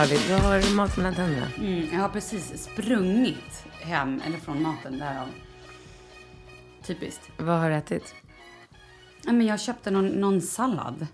[0.00, 1.46] Malin, du har mat mellan tänderna.
[1.58, 5.26] Mm, jag har precis sprungit hem, eller från maten därav.
[6.86, 7.30] Typiskt.
[7.36, 8.14] Vad har du ätit?
[9.24, 11.06] Ja, men jag köpte någon, någon sallad.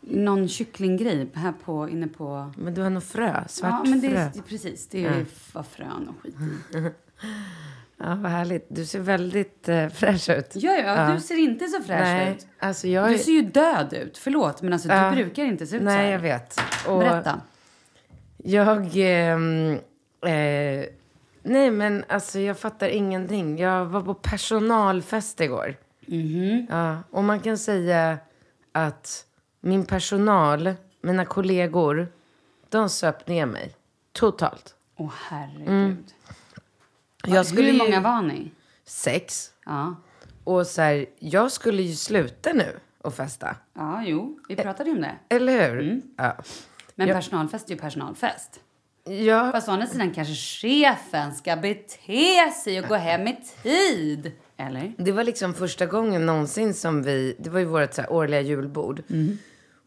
[0.00, 2.52] Någon kycklinggrej här på, inne på...
[2.56, 4.18] Men du har nog frö, svart ja, men det, frö.
[4.18, 6.34] är- Precis, det är var frön och skit
[6.74, 6.90] i.
[7.98, 8.66] Ja, vad härligt.
[8.70, 10.50] Du ser väldigt eh, fräsch ut.
[10.54, 12.46] Ja, ja, du ser inte så fräsch Nej, ut.
[12.58, 13.10] alltså jag...
[13.12, 14.18] Du ser ju död ut.
[14.18, 15.10] Förlåt, men alltså, Ja.
[15.10, 16.12] du brukar inte se ut så Nej, här.
[16.12, 16.60] jag vet.
[16.88, 17.40] Och Berätta.
[18.46, 18.90] Jag...
[18.96, 19.72] ehm,
[20.26, 20.84] eh,
[21.42, 23.58] nej, men alltså jag fattar ingenting.
[23.58, 25.76] Jag var på personalfest igår.
[26.06, 26.66] Mhm.
[26.70, 28.18] Ja, och man kan säga
[28.72, 29.26] att
[29.60, 32.08] min personal, mina kollegor,
[32.68, 33.74] de söp ner mig.
[34.12, 34.74] Totalt.
[34.96, 35.68] Åh, herregud.
[35.68, 36.04] Mm.
[37.26, 38.50] Jag skulle Hur ju- många var ni?
[38.84, 39.50] Sex.
[39.64, 39.94] Ja.
[40.44, 43.56] Och så här, jag skulle ju sluta nu och festa.
[43.74, 45.14] ja, jo, vi pratade ju om det.
[45.28, 45.80] Eller hur?
[45.82, 46.02] Mm.
[46.16, 46.36] Ja.
[46.98, 47.14] Men Ja.
[47.14, 48.60] personalfest är ju personalfest.
[49.26, 54.32] Ja, Fast å andra sidan kanske chefen ska bete sig och gå hem i tid.
[54.56, 54.92] Eller?
[54.98, 59.02] Det var liksom första gången någonsin som vi, det var ju vårt så årliga julbord.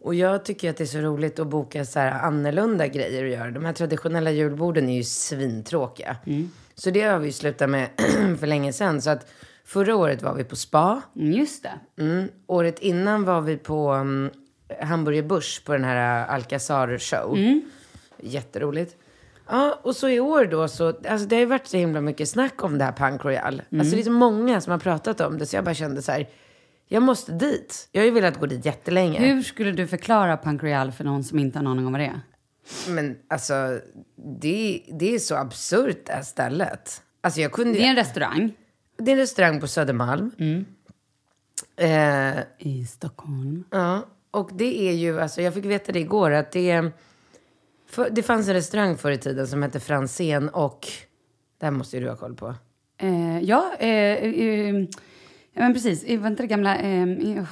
[0.01, 3.31] Och jag tycker att det är så roligt att boka så här annorlunda grejer att
[3.31, 3.51] göra.
[3.51, 6.17] De här traditionella julborden är ju svintråkiga.
[6.75, 7.89] Så det har vi slutat med
[8.39, 9.01] för länge sedan.
[9.01, 9.31] Så att
[9.65, 11.01] förra året var vi på spa.
[11.15, 12.03] Mm, just det.
[12.03, 12.27] Mm.
[12.47, 14.29] Året innan var vi på um,
[14.81, 17.37] Hamburger Börs på den här uh, Alcazar show.
[18.17, 18.95] Jätteroligt.
[19.49, 22.29] Ja, och så i år då så, alltså det har ju varit så himla mycket
[22.29, 23.61] snack om det här Punk Royal.
[23.79, 26.11] Alltså det är så många som har pratat om det så jag bara kände så
[26.11, 26.29] här,
[26.87, 27.89] jag måste dit.
[27.91, 29.19] Jag har ju velat gå dit jättelänge.
[29.19, 32.01] Hur skulle du förklara Punk Royal för någon som inte har någon aning om vad
[32.01, 32.21] det är?
[32.87, 33.79] Men alltså,
[34.39, 37.01] det, det är så absurt det här stället.
[37.21, 38.53] Alltså jag kunde Det är en restaurang
[38.99, 40.31] det är en restaurang på Södermalm.
[41.75, 43.63] Eh, i Stockholm.
[43.69, 46.91] Ja, och det är ju, alltså jag fick veta det igår att det
[47.89, 50.87] för, det fanns en restaurang förr i tiden som hette Franzén och,
[51.59, 52.55] det här måste ju du ha koll på.
[52.97, 54.75] Eh, ja, eh, eh,
[55.53, 56.03] ja, men precis.
[56.03, 56.77] Eh, Var inte det gamla...
[56.77, 57.45] Eh, eh,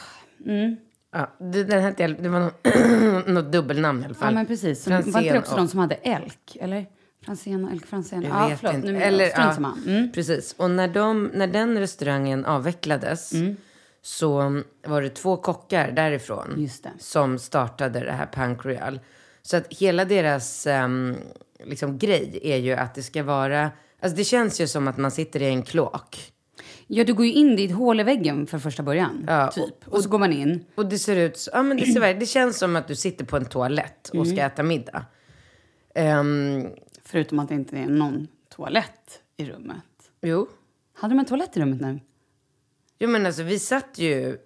[0.46, 0.76] mm.
[1.12, 4.28] Ja, det, den hette, det var något, något dubbelnamn i alla fall.
[4.28, 4.84] Ja, men precis.
[4.84, 6.58] Som, var inte det Franzén också och- de som hade elk?
[6.60, 6.86] Eller?
[7.26, 8.22] Franzén och Elk Franzén?
[8.24, 8.76] Jag vet förlåt.
[8.76, 8.92] inte.
[8.92, 9.74] Nu Eller, ja.
[9.88, 10.12] Mm.
[10.12, 10.56] Precis.
[10.58, 13.32] Och när, de, när den restaurangen avvecklades
[14.08, 16.70] så var det två kockar därifrån
[17.00, 19.00] som startade det här Punk Royal.
[19.42, 21.16] Så att hela deras um,
[21.64, 23.72] liksom, grej är ju att det ska vara...
[24.00, 26.34] Alltså det känns ju som att man sitter i en kloak.
[26.88, 29.26] Ja, du går ju in i ett hål i väggen för första början.
[29.28, 29.88] Ja, typ.
[29.88, 30.66] Och, så går man in.
[30.76, 33.26] Och det ser ut så, ja men det ser det känns som att du sitter
[33.26, 35.06] på en toalett och ska äta middag.
[35.96, 36.68] Ehm,
[37.04, 39.84] Förutom att det inte är någon toalett i rummet.
[40.22, 40.48] jo.
[40.94, 42.00] Hade de en toalett i rummet nu?
[43.00, 44.38] Jo men alltså vi satt ju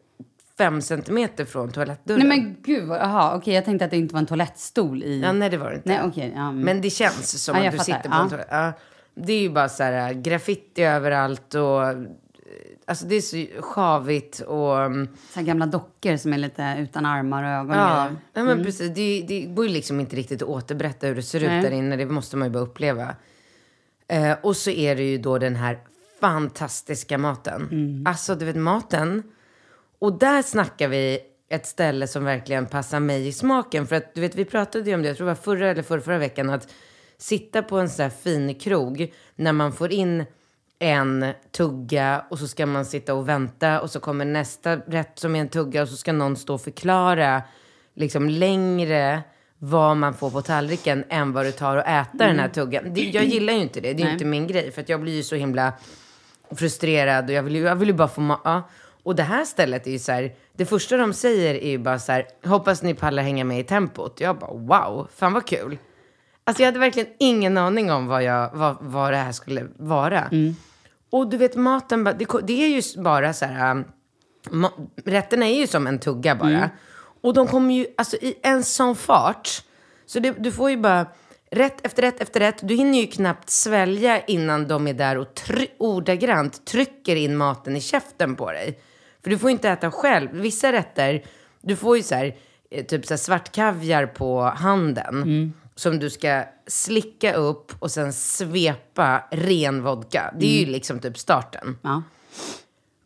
[0.57, 2.27] fem centimeter från toalettdörren.
[2.27, 5.21] Nej men gud, vad- jaha, okej jag tänkte att det inte var en toalettstol i...
[5.21, 5.89] Ja, nej det var det inte.
[5.89, 6.42] Nej okej, ja.
[6.42, 6.59] mm.
[6.59, 7.94] Men det känns som Ja, att jag du fattar.
[7.98, 8.21] sitter på Ja.
[8.24, 8.48] en toalett.
[8.51, 8.71] Ja,
[9.15, 11.83] det är ju bara så här graffiti överallt och...
[11.89, 11.98] eh,
[12.86, 14.81] Alltså det är så sjavigt och...
[14.81, 17.69] mm, Så här gamla dockor som är lite utan armar och ögon.
[17.69, 18.15] och Ja, grejer.
[18.33, 18.92] ja men precis.
[18.95, 21.57] Det, det går ju liksom inte riktigt att återberätta hur det ser Nej.
[21.57, 21.95] ut där inne.
[21.95, 23.15] Det måste man ju bara uppleva.
[24.07, 25.80] Eh, och så är det ju då den här
[26.21, 27.68] fantastiska maten.
[27.71, 28.07] Mm.
[28.07, 29.23] Alltså, du vet maten.
[30.00, 31.19] Och där snackar vi
[31.50, 33.88] ett ställe som verkligen passar mig i smaken.
[33.88, 35.83] För att du vet, vi pratade ju om det, jag tror det var förra eller
[35.83, 36.73] förra, förra veckan, att
[37.18, 40.25] sitta på en sån här fin krog när man får in
[40.79, 45.35] en tugga och så ska man sitta och vänta och så kommer nästa rätt som
[45.35, 47.41] är en tugga och så ska någon stå och förklara
[47.95, 49.21] liksom längre
[49.57, 52.94] vad man får på tallriken än vad det tar att äta den här tuggan.
[52.94, 54.13] Det, jag gillar ju inte det, det är Nej.
[54.13, 55.74] inte min grej för att jag blir ju så himla
[56.56, 58.69] frustrerad och jag vill ju, jag vill ju bara få ma- ja.
[59.03, 62.00] Och det här stället är ju så här, det första de säger är ju bara
[62.00, 64.19] så här, hoppas ni pallar hänga med i tempot.
[64.21, 65.77] Jag bara wow, fan vad kul.
[66.44, 70.27] Alltså jag hade verkligen ingen aning om vad, jag, vad, vad det här skulle vara.
[71.12, 73.86] Och du vet maten, det, det är ju bara så här, um,
[74.50, 76.50] ma- rätterna är ju som en tugga bara.
[77.24, 79.50] Och de kommer ju, alltså i en sån fart.
[80.06, 81.06] Så det, du får ju bara
[81.51, 82.68] rätt efter rätt efter rätt.
[82.68, 87.75] Du hinner ju knappt svälja innan de är där och try- ordagrant trycker in maten
[87.75, 88.80] i käften på dig.
[89.24, 90.30] För du får inte äta själv.
[90.33, 91.25] Vissa rätter,
[91.62, 92.36] du får ju så här,
[92.71, 95.53] eh, typ så här svart kaviar på handen.
[95.75, 100.33] Som du ska slicka upp och sen svepa ren vodka.
[100.39, 101.77] Det är ju liksom typ starten.
[101.81, 102.03] Ja.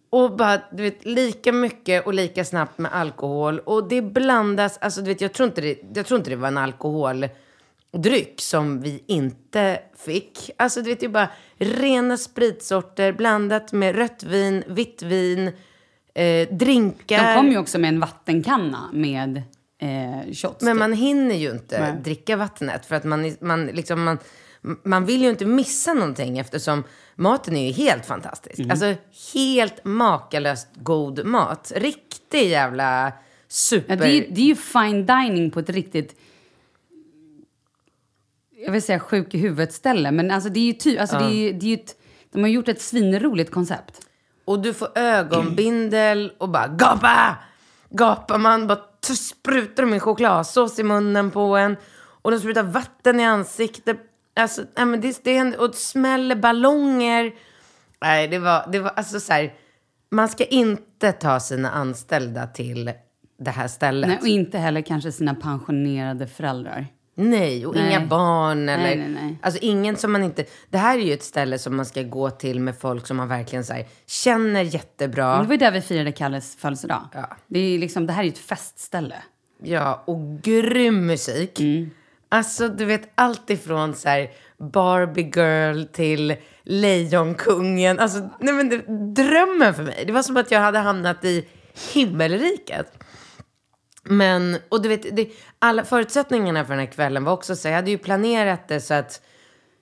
[0.09, 3.59] Och bara, du vet, lika mycket och lika snabbt med alkohol.
[3.59, 6.47] Och det blandas, alltså du vet, jag tror inte det, jag tror inte det var
[6.47, 6.57] en
[7.95, 10.52] alkoholdryck som vi inte fick.
[10.57, 15.52] Alltså du vet, det är bara rena spritsorter blandat med rött vin, vitt vin,
[16.16, 17.28] eh, drinkar.
[17.28, 19.42] De kom ju också med en vattenkanna med
[19.81, 20.61] eh, shots.
[20.61, 20.80] Men typ.
[20.80, 22.02] man hinner ju inte Nej.
[22.04, 24.18] dricka vattnet för att man, man, liksom, man,
[24.83, 26.83] man vill ju inte missa någonting eftersom
[27.16, 28.59] maten är ju helt fantastisk.
[28.59, 28.71] Mm.
[28.71, 28.94] Alltså
[29.33, 31.71] helt makalöst god mat.
[31.75, 33.14] Riktig jävla
[33.47, 33.94] super...
[33.94, 36.16] Ja, det, är, det är ju fine dining på ett riktigt...
[38.66, 41.02] Jag vill säga sjuk i huvudet-ställe, men alltså det är ju typ...
[41.02, 41.95] Alltså det är, ju- det är ju ett,
[42.34, 44.00] de har gjort ett svinroligt koncept.
[44.45, 47.36] Och du får ögonbindel och bara gapa!
[47.90, 48.76] Gapar man, bara
[49.07, 51.76] t- sprutar de en chokladsås i munnen på en.
[52.22, 53.98] Och de sprutar vatten i ansiktet.
[54.36, 57.31] Alltså, nej men det, det, händer- och det smäller ballonger.
[58.02, 59.54] Nej, det var, det var alltså så här.
[60.12, 62.92] Man ska inte ta sina anställda till
[63.40, 64.07] det här stället.
[64.07, 66.88] Nej, och inte heller kanske sina pensionerade föräldrar.
[67.16, 67.90] Nej, och Nej.
[67.90, 68.95] inga barn eller...
[68.95, 69.38] Nej, nej.
[69.42, 70.45] Alltså ingen som man inte...
[70.69, 73.28] Det här är ju ett ställe som man ska gå till med folk som man
[73.28, 75.38] verkligen så här, känner jättebra.
[75.38, 77.07] Det var ju där vi firade Kalles födelsedag.
[77.14, 77.38] Ja.
[77.48, 79.16] Det, är liksom, det här är ju ett festställe.
[79.64, 81.60] Ja, och grym musik.
[81.60, 81.90] Mm.
[82.30, 88.00] Alltså du vet allt ifrån så här Barbie girl till Lejonkungen.
[88.00, 88.78] Alltså nej men det,
[89.24, 90.04] drömmen för mig.
[90.07, 91.45] Det var som att jag hade hamnat i
[91.94, 93.04] himmelriket.
[94.06, 97.76] Men, och du vet, det, alla förutsättningarna för den här kvällen var också så jag
[97.76, 99.21] hade ju planerat det så att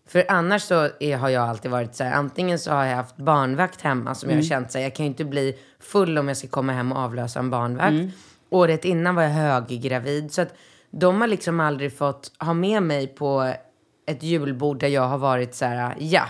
[0.07, 3.17] för annars så är, har jag alltid varit så här, antingen så har jag haft
[3.17, 6.27] barnvakt hemma som jag har känt så här, jag kan ju inte bli full om
[6.27, 7.89] jag ska komma hem och avlösa en barnvakt.
[8.49, 10.33] Året innan var jag höggravid.
[10.33, 10.53] Så att
[10.91, 13.53] de har liksom aldrig fått ha med mig på
[14.07, 16.25] ett julbord där jag har varit så här, ja.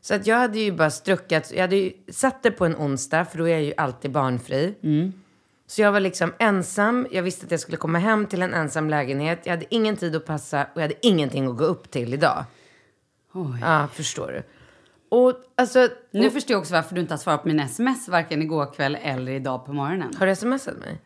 [0.00, 3.24] Så att jag hade ju bara struckat, jag hade ju satt det på en onsdag
[3.24, 4.74] för då är jag ju alltid barnfri.
[5.70, 8.90] Så jag var liksom ensam, jag visste att jag skulle komma hem till en ensam
[8.90, 9.40] lägenhet.
[9.44, 12.44] Jag hade ingen tid att passa och jag hade ingenting att gå upp till idag.
[13.60, 14.42] Ja, förstår du.
[15.08, 18.42] Och alltså, Nu förstår jag också varför du inte har svarat på mina sms varken
[18.42, 20.14] igår kväll eller idag på morgonen.
[20.18, 21.00] har du smsat mig?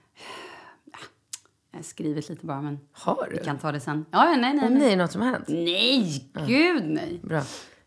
[1.71, 3.37] Jag har skrivit lite bara, men Har du?
[3.39, 4.07] vi kan ta det sen.
[4.11, 4.65] Ja, ja, nej, nej.
[4.65, 4.81] Åh nej.
[4.81, 5.49] nej, något som har hänt?
[5.49, 7.21] Nej, gud nej.
[7.23, 7.43] Bra.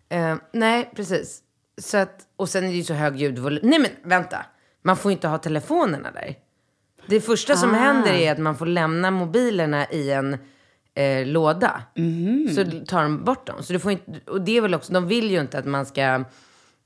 [0.10, 1.42] Eh, nej, precis.
[1.82, 3.70] Så att, och sen är det ju så hög ljudvolym.
[3.70, 4.46] Nej men vänta,
[4.82, 6.36] man får inte ha telefonerna där.
[7.08, 7.78] Det första som Ah.
[7.78, 10.38] händer är att man får lämna mobilerna i en
[10.96, 11.82] eh, låda.
[11.96, 12.50] Mhm.
[12.56, 13.64] Så tar de bort dem.
[13.64, 15.86] Så du får inte, och det är väl också, de vill ju inte att man
[15.86, 16.02] ska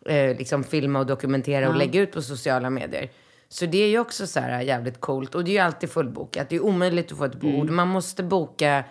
[0.05, 3.09] eh, liksom filma och dokumentera och lägga ut på sociala medier.
[3.49, 5.35] Så det är ju också så här jävligt coolt.
[5.35, 6.49] Och det är ju alltid fullbokat.
[6.49, 7.69] Det är omöjligt att få ett bord.
[7.69, 8.83] Man måste boka,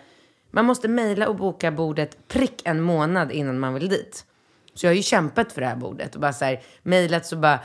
[0.51, 4.25] man måste mejla och boka bordet prick en månad innan man vill dit.
[4.73, 7.35] Så jag har ju kämpat för det här bordet och bara så här mejlat så
[7.35, 7.59] bara,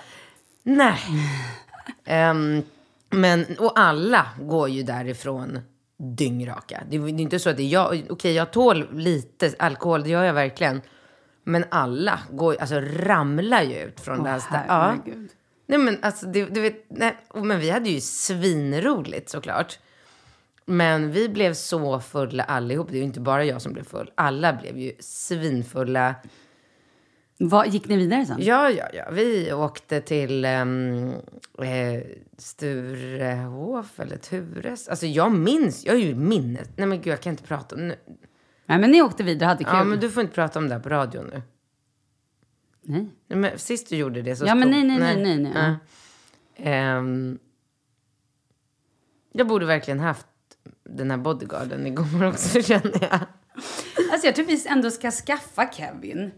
[0.63, 0.99] nej.
[2.05, 2.63] Ehm,
[3.11, 5.59] men, och alla går ju därifrån
[5.99, 6.83] dyngraka.
[6.91, 10.03] Det är det är inte så att det är jag, okej jag tål lite alkohol,
[10.03, 10.81] det gör jag verkligen.
[11.45, 14.67] Men alla går, alltså ramlar ju ut från det här stället.
[14.69, 14.95] Ja.
[15.67, 19.79] Nej men alltså, det, du vet, nej, men vi hade ju svinroligt såklart.
[20.65, 22.89] Men vi blev så fulla allihop.
[22.91, 24.11] Det är ju inte bara jag som blev full.
[24.15, 26.15] Alla blev ju svinfulla.
[27.39, 28.37] Vad, gick ni vidare sen?
[28.41, 29.11] Ja, ja, ja.
[29.13, 31.09] Vi åkte till um,
[31.59, 32.03] eh,
[32.39, 34.89] Sturehof eller Tures.
[34.89, 36.71] Alltså jag minns, jag har ju minnet.
[36.77, 37.97] Nej men gud, jag kan inte prata om nu.
[38.67, 39.75] Nej, men ni åkte vidare, hade kul.
[39.75, 41.43] Ja, men du får inte prata om det här på radio nu.
[42.83, 43.09] Nej.
[43.27, 45.75] Nej, men sist du gjorde det så Ja, men stod- nej, nej, nej, nej, nej.
[46.57, 46.65] Ja.
[46.65, 47.39] Ehm,
[49.33, 50.27] jag borde verkligen haft
[50.85, 53.21] den här bodyguarden igår också känner jag.
[54.13, 56.31] Alltså jag tror vi ändå ska skaffa Kevin.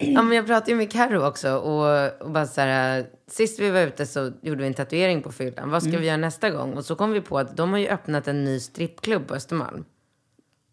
[0.00, 3.70] Ja, men jag pratade ju med Karo också och, och bara så här, sist vi
[3.70, 5.70] var ute så gjorde vi en tatuering på fyllan.
[5.70, 6.00] Vad ska Mm.
[6.00, 6.72] vi göra nästa gång?
[6.76, 9.84] Och så kom vi på att de har ju öppnat en ny strippklubb på Östermalm.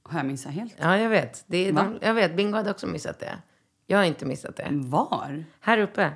[0.03, 0.74] Har jag missat helt?
[0.77, 1.44] Ja, jag vet.
[1.48, 3.38] Det är, de, jag vet, Bingo hade också missat det.
[3.88, 4.67] Jag har inte missat det.
[4.72, 5.44] Var?
[5.60, 6.12] Här uppe.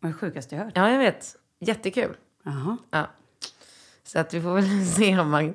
[0.00, 0.72] Vad sjukaste jag hört?
[0.76, 1.36] Ja, jag vet.
[1.60, 2.16] Jättekul.
[2.44, 2.76] Jaha.
[2.90, 3.06] Ja.
[4.04, 5.54] Så att vi får väl se om man...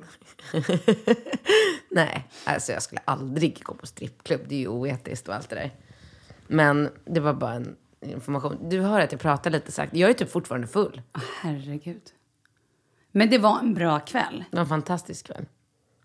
[1.92, 4.42] Nej, alltså jag skulle aldrig gå på strippklubb.
[4.48, 5.72] Det är ju oetiskt och allt det där.
[6.48, 8.70] Men det var bara en information.
[8.70, 9.96] Du hör att jag pratar lite sagt.
[9.96, 11.02] Jag är typ fortfarande full.
[11.12, 12.02] Ah, herregud.
[13.12, 14.44] Men det var en bra kväll.
[14.52, 15.46] Det var en fantastisk kväll.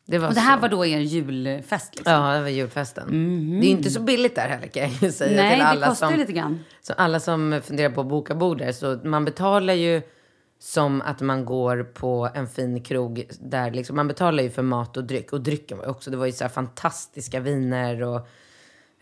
[0.07, 0.61] Det var Och det här så...
[0.61, 2.13] var då er julfest liksom?
[2.13, 3.09] Ja, det var julfesten.
[3.61, 5.43] Det är inte så billigt där heller kan jag säga.
[5.43, 6.65] Nej, till det alla kostar som, lite grann.
[6.81, 10.03] Så alla som funderar på att boka bord där, så man betalar ju
[10.59, 14.97] som att man går på en fin krog där liksom, man betalar ju för mat
[14.97, 15.33] och dryck.
[15.33, 18.29] Och drycken var ju också, det var ju så fantastiska viner och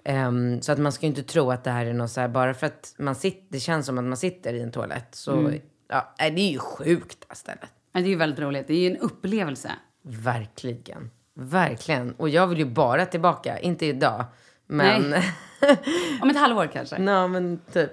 [0.09, 2.29] ehm, så att man ska ju inte tro att det här är något så här,
[2.29, 5.15] bara för att man sitter, det känns som att man sitter i en toalett.
[5.15, 5.53] Så
[5.89, 7.69] ja, nej, det är ju sjukt det här stället.
[7.93, 8.67] Ja, det är ju väldigt roligt.
[8.67, 9.73] Det är ju en upplevelse.
[10.03, 11.11] Verkligen.
[11.35, 12.15] Verkligen.
[12.15, 14.25] Och jag vill ju bara tillbaka, inte idag.
[14.67, 15.15] Men,
[16.23, 16.99] Om ett halvår kanske.
[16.99, 17.93] Nå, men typ.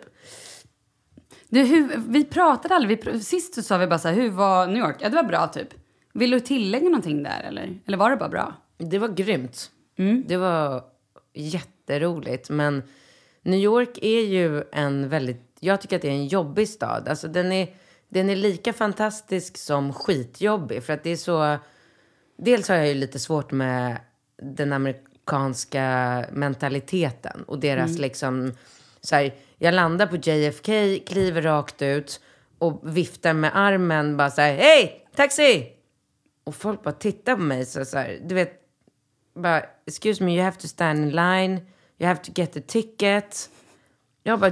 [1.49, 3.05] Du, hur, vi pratade aldrig.
[3.05, 4.95] Vi, sist så sa vi bara så här, hur var New York?
[4.99, 5.67] Ja, det var bra typ.
[6.13, 7.79] Vill du tillägga någonting där eller?
[7.85, 8.53] Eller var det bara bra?
[8.77, 9.71] Det var grymt.
[10.25, 10.83] Det var
[11.85, 12.49] jätteroligt.
[12.49, 12.83] Men
[13.41, 15.41] New York är ju en väldigt...
[15.59, 17.07] Jag tycker att det är en jobbig stad.
[17.07, 17.75] Alltså den är,
[18.09, 20.83] den är lika fantastisk som skitjobbig.
[20.83, 21.57] För att det är så...
[22.37, 23.97] Dels har jag ju lite svårt med
[24.37, 27.43] den amerikanska mentaliteten.
[27.47, 28.53] Och deras liksom...
[29.01, 32.21] Så här, jag landar på JFK, kliver rakt ut
[32.57, 34.17] och viftar med armen.
[34.17, 35.71] Bara så här, hej, taxi!
[36.43, 38.65] Och folk bara tittar på mig så, så här, du vet,
[39.35, 41.61] bara, excuse me, you have to stand in line,
[41.99, 43.49] you have to get a ticket.
[44.23, 44.51] Jag bara,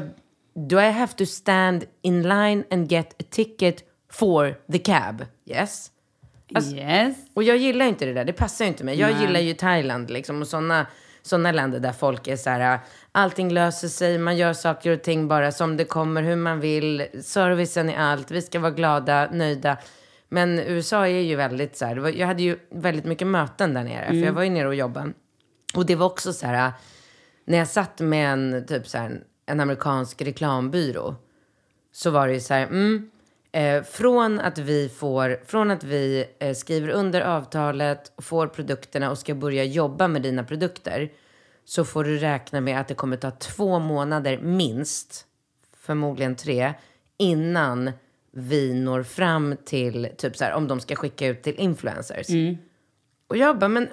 [0.69, 5.25] do I have to stand in line and get a ticket for the cab?
[5.45, 5.91] Yes.
[6.55, 7.15] Alltså- yes.
[7.33, 8.99] Och jag gillar inte det där, det passar ju inte mig.
[8.99, 10.87] Jag gillar ju Thailand liksom och sådana
[11.21, 12.79] såna länder där folk är så här,
[13.11, 17.07] allting löser sig, man gör saker och ting bara som det kommer, hur man vill,
[17.23, 19.77] servicen är allt, vi ska vara glada, nöjda.
[20.29, 24.07] Men USA är ju väldigt så här, jag hade ju väldigt mycket möten där nere,
[24.07, 25.13] för jag var ju nere och jobbade.
[25.75, 26.71] Och det var också så här,
[27.45, 31.15] när jag satt med en, typ så här, en amerikansk reklambyrå,
[31.91, 33.11] så var det ju så här, mm,
[33.51, 39.11] eh, från att vi får, från att vi eh, skriver under avtalet, och får produkterna
[39.11, 41.11] och ska börja jobba med dina produkter,
[41.65, 45.25] så får du räkna med att det kommer ta två månader minst,
[45.77, 46.73] förmodligen tre,
[47.17, 47.91] innan
[48.31, 52.29] vi når fram till, typ så här, om de ska skicka ut till influencers.
[53.27, 53.87] Och jag bara, men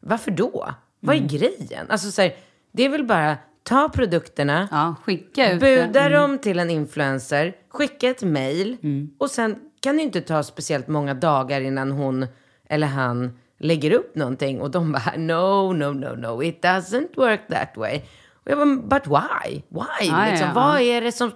[0.00, 0.74] varför då?
[1.00, 1.86] Vad är grejen?
[1.88, 2.36] Alltså så här,
[2.72, 8.08] det är väl bara ta produkterna, Ja, skicka ut buda dem till en influencer, skicka
[8.08, 8.76] ett mail
[9.18, 12.26] och sen kan det inte ta speciellt många dagar innan hon
[12.68, 17.40] eller han lägger upp någonting och de bara no, no, no, no, it doesn't work
[17.48, 18.00] that way.
[18.44, 19.62] Och jag bara, but why?
[19.68, 20.08] Why?
[20.08, 21.32] Ja, liksom, ja, vad är det som...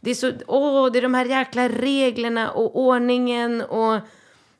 [0.00, 4.00] Det är så, åh, det är de här jäkla reglerna och ordningen och,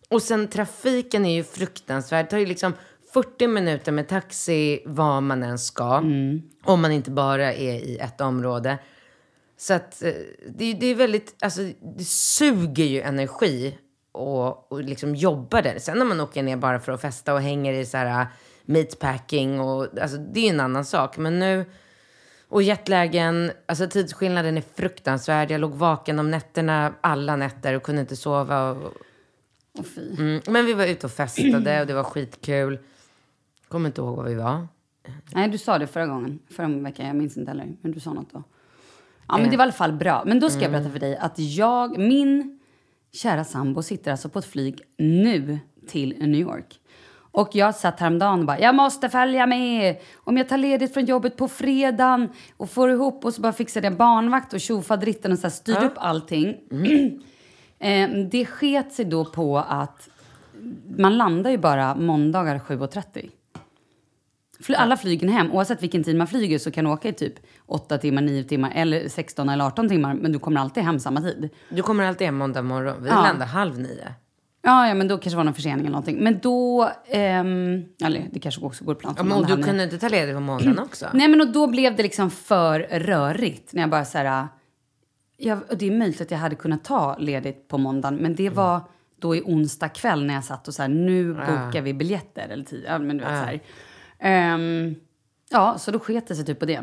[0.09, 2.25] och sen trafiken är ju fruktansvärd.
[2.25, 2.73] Det tar ju liksom
[3.15, 5.99] 40 minuter med taxi var man än ska.
[6.65, 8.79] Om man inte bara är i ett område.
[9.57, 10.13] Så att eh,
[10.49, 11.61] det, det är väldigt, alltså
[11.97, 13.79] det suger ju energi
[14.13, 15.79] och, och liksom jobba där.
[15.79, 18.27] Sen när man åker ner bara för att festa och hänger i så här uh,
[18.65, 21.17] meatpacking och alltså det är en annan sak.
[21.17, 21.65] Men nu,
[22.49, 25.51] och jetlagen, alltså tidsskillnaden är fruktansvärd.
[25.51, 28.71] Jag låg vaken om nätterna, alla nätter och kunde inte sova.
[28.71, 28.93] Och,
[29.95, 30.11] fy.
[30.19, 30.43] mm.
[30.47, 32.79] Men vi var ute och festade och det var skitkul.
[33.75, 34.67] Kommer inte ihåg var vi var.
[35.35, 36.39] Nej, du sa det förra gången.
[36.51, 37.77] Förra veckan, jag minns inte heller.
[37.81, 38.43] Men du sa något då.
[39.29, 40.23] Ja, men det var i alla fall bra.
[40.27, 42.61] Men då ska jag berätta för dig att jag, min
[43.13, 46.81] kära sambo sitter alltså på ett flyg nu till New York.
[47.17, 49.97] Och jag satt häromdagen och bara, jag måste följa med.
[50.17, 53.87] Om jag tar ledigt från jobbet på fredagen och får ihop och så bara fixade
[53.87, 56.57] jag barnvakt och tjofaderitten och så här styrde upp allting.
[57.79, 60.09] eh, det sket sig då på att
[60.97, 63.31] man landar ju bara måndagar 7.30.
[64.73, 67.35] Alla flygen hem, oavsett vilken tid man flyger så kan du åka i typ
[67.67, 70.15] 8 timmar, 9 timmar eller 16 eller 18 timmar.
[70.15, 71.49] Men du kommer alltid hem samma tid.
[71.69, 73.03] Du kommer alltid hem måndag morgon.
[73.03, 73.23] Vi Ja.
[73.23, 74.15] landar halv nio.
[74.63, 76.17] Ja, ja, men då kanske det var någon försening eller någonting.
[76.25, 80.09] Men då, ehm, eller det kanske också går plan Ja, men du kunde inte ta
[80.09, 81.07] ledigt på måndagen också?
[81.13, 83.73] Nej, men och då blev det liksom för rörigt.
[83.73, 84.49] När jag bara så här,
[85.37, 88.51] jag, och det är möjligt att jag hade kunnat ta ledigt på måndagen, men det
[88.51, 88.81] var
[89.21, 92.67] då i onsdag kväll när jag satt och så här, nu bokar vi biljetter eller.
[92.87, 93.61] Ja, men du vet så här.
[94.25, 94.95] Ehm,
[95.51, 96.83] ja, så då sket det sig typ på det.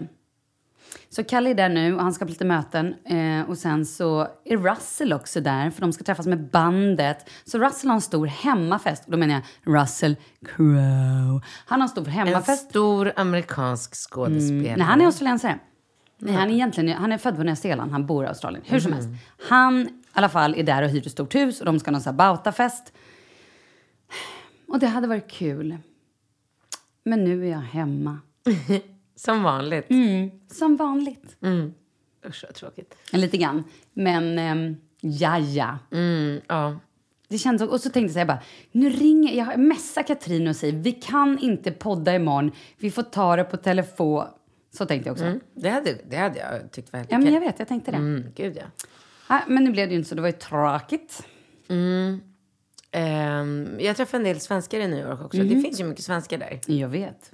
[1.10, 2.96] Så Kalle är där nu och han ska på lite möten.
[3.06, 7.30] Eh, och sen så är Russell också där för de ska träffas med bandet.
[7.44, 9.06] Så Russell har en stor hemmafest.
[9.06, 11.42] Och då menar jag Russell Crowe.
[11.66, 12.70] Han har en stor En hemmafest.
[12.70, 14.76] stor amerikansk skådespelare.
[14.78, 15.60] Nej, han är australiensare.
[16.18, 18.64] Nej, han är egentligen han är född på Nya Zeeland, han bor i Australien.
[18.68, 19.10] Hur som helst.
[19.50, 21.92] Han i alla fall är där och hyr ett stort hus och de ska ha
[21.92, 22.94] någon sån här bautafest.
[24.68, 25.78] Och det hade varit kul.
[27.04, 28.20] Men nu är jag hemma.
[29.16, 29.88] Som vanligt.
[30.52, 31.38] Som vanligt.
[32.26, 32.96] Usch vad tråkigt.
[33.12, 33.64] Lite grann.
[33.94, 35.78] Men ähm, ja, ja.
[35.92, 36.80] Mm, ja.
[37.28, 38.40] Det kändes, och så tänkte jag bara,
[38.72, 43.36] nu ringer jag, messar Katrin och säger vi kan inte podda imorgon, vi får ta
[43.36, 44.26] det på telefon.
[44.78, 45.26] Så tänkte jag också.
[45.26, 47.34] Mm, det, hade, det hade jag tyckt var helt Ja, men okej.
[47.34, 47.98] jag vet, jag tänkte det.
[47.98, 48.64] Mm, gud ja.
[49.30, 51.24] Nej, men nu blev det ju inte så, det var ju tråkigt.
[52.92, 55.44] Ehm, jag träffade en del svenskar i New York också.
[55.44, 56.60] Det finns ju mycket svenskar där.
[56.66, 57.32] Jag vet.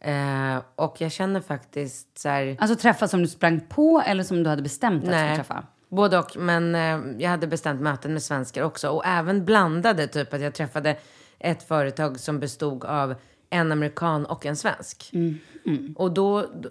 [0.00, 2.56] Eh, och jag känner faktiskt så här...
[2.60, 5.66] Alltså träffa som du sprang på eller som du hade bestämt att du skulle träffa?
[5.88, 6.36] Både och.
[6.36, 8.88] Men eh, jag hade bestämt möten med svenskar också.
[8.88, 10.06] Och även blandade.
[10.06, 10.96] Typ att jag träffade
[11.38, 13.14] ett företag som bestod av
[13.50, 15.10] en amerikan och en svensk.
[15.12, 15.94] Mm.
[15.96, 16.68] Och då, då...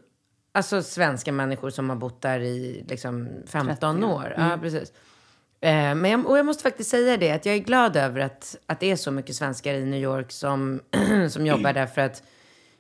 [0.54, 4.34] Alltså svenska människor som har bott där i liksom 15 år.
[4.38, 4.50] Mm.
[4.50, 4.94] Ja, precis.
[5.62, 8.58] Eh, men jag, och jag måste faktiskt säga det, att jag är glad över att,
[8.66, 10.82] att det är så mycket svenskar i New York som,
[11.30, 11.86] som jobbar där.
[11.86, 12.24] För att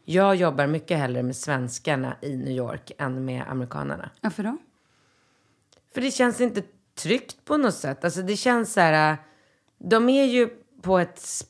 [0.05, 4.09] jag jobbar mycket hellre med svenskarna i New York än med amerikanerna.
[4.21, 4.57] Varför då?
[5.93, 6.61] För det känns inte
[6.95, 8.05] tryggt på något sätt.
[8.05, 9.17] Alltså det känns så här, äh,
[9.77, 10.49] de är ju
[10.81, 11.45] på ett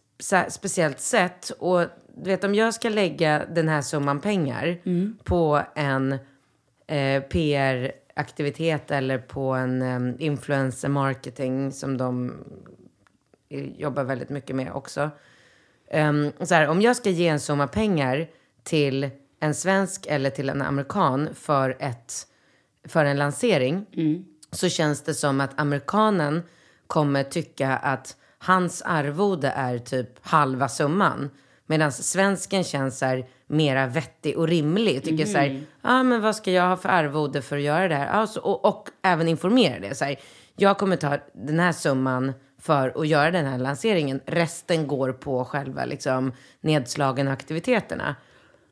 [0.49, 1.49] speciellt sätt.
[1.49, 1.81] Och
[2.15, 4.79] du vet om jag ska lägga den här summan pengar
[5.23, 6.17] på en
[6.87, 7.23] eh,
[8.21, 12.33] PR-aktivitet eller på en um, influencer marketing som de
[13.77, 15.09] jobbar väldigt mycket med också.
[15.89, 18.27] Ehm, så här, om jag ska ge en summa pengar
[18.63, 22.27] till en svensk eller till en amerikan för, ett,
[22.87, 23.85] för en lansering
[24.51, 26.43] så känns det som att amerikanen
[26.87, 31.29] kommer tycka att hans arvode är typ halva summan.
[31.65, 34.97] Medan svensken känns så här mera vettig och rimlig.
[34.97, 35.47] Och tycker så här,
[35.81, 38.21] ja ah, men vad ska jag ha för arvode för att göra det här?
[38.21, 39.95] Ah, så, och, och även informera det.
[39.95, 40.19] Så här,
[40.55, 44.21] jag kommer ta den här summan för att göra den här lanseringen.
[44.25, 48.15] Resten går på själva liksom, nedslagen aktiviteterna.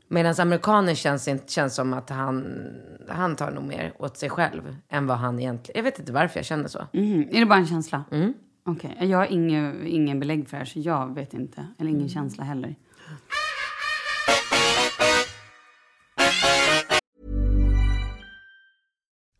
[0.07, 2.63] Medan amerikanen känns, känns som att han,
[3.07, 5.77] han tar nog mer åt sig själv än vad han egentligen...
[5.77, 6.87] Jag vet inte varför jag känner så.
[6.93, 7.29] Mhm.
[7.31, 8.03] Är det bara en känsla?
[8.11, 8.33] Mm.
[8.63, 8.97] Okej.
[8.99, 11.67] Jag har ingen, ingen belägg för det här, så jag vet inte.
[11.79, 12.75] Eller ingen känsla heller.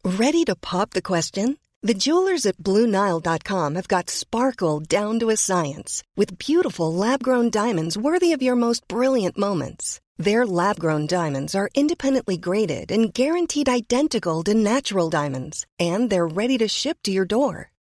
[0.04, 1.58] Ready to pop the question?
[1.82, 7.50] The jewelers at BlueNile.com have got sparkle down to a science with beautiful lab grown
[7.50, 10.02] diamonds worthy of your most brilliant moments.
[10.18, 16.28] Their lab grown diamonds are independently graded and guaranteed identical to natural diamonds, and they're
[16.28, 17.72] ready to ship to your door.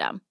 [0.00, 0.29] system.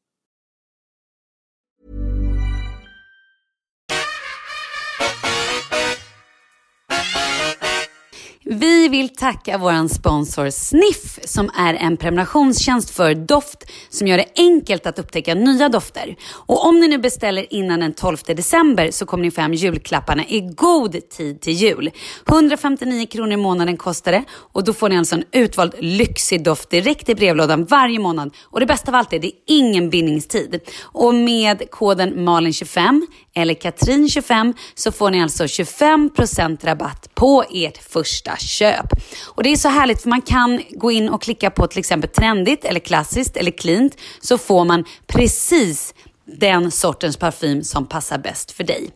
[8.52, 14.26] Vi vill tacka vår sponsor Sniff som är en prenumerationstjänst för doft som gör det
[14.36, 16.16] enkelt att upptäcka nya dofter.
[16.32, 20.26] Och om ni nu beställer innan den 12 december så kommer ni få hem julklapparna
[20.28, 21.92] i god tid till jul.
[22.30, 26.70] 159 kronor i månaden kostar det och då får ni alltså en utvald lyxig doft
[26.70, 28.36] direkt i brevlådan varje månad.
[28.44, 30.60] Och det bästa av allt är det är ingen bindningstid.
[30.84, 33.02] Och med koden Malin25
[33.36, 38.86] eller Katrin25 så får ni alltså 25% rabatt på ert första köp.
[39.26, 42.10] Och det är så härligt för man kan gå in och klicka på till exempel
[42.10, 45.94] trendigt eller klassiskt eller cleant så får man precis
[46.26, 48.92] den sortens parfym som passar bäst för dig.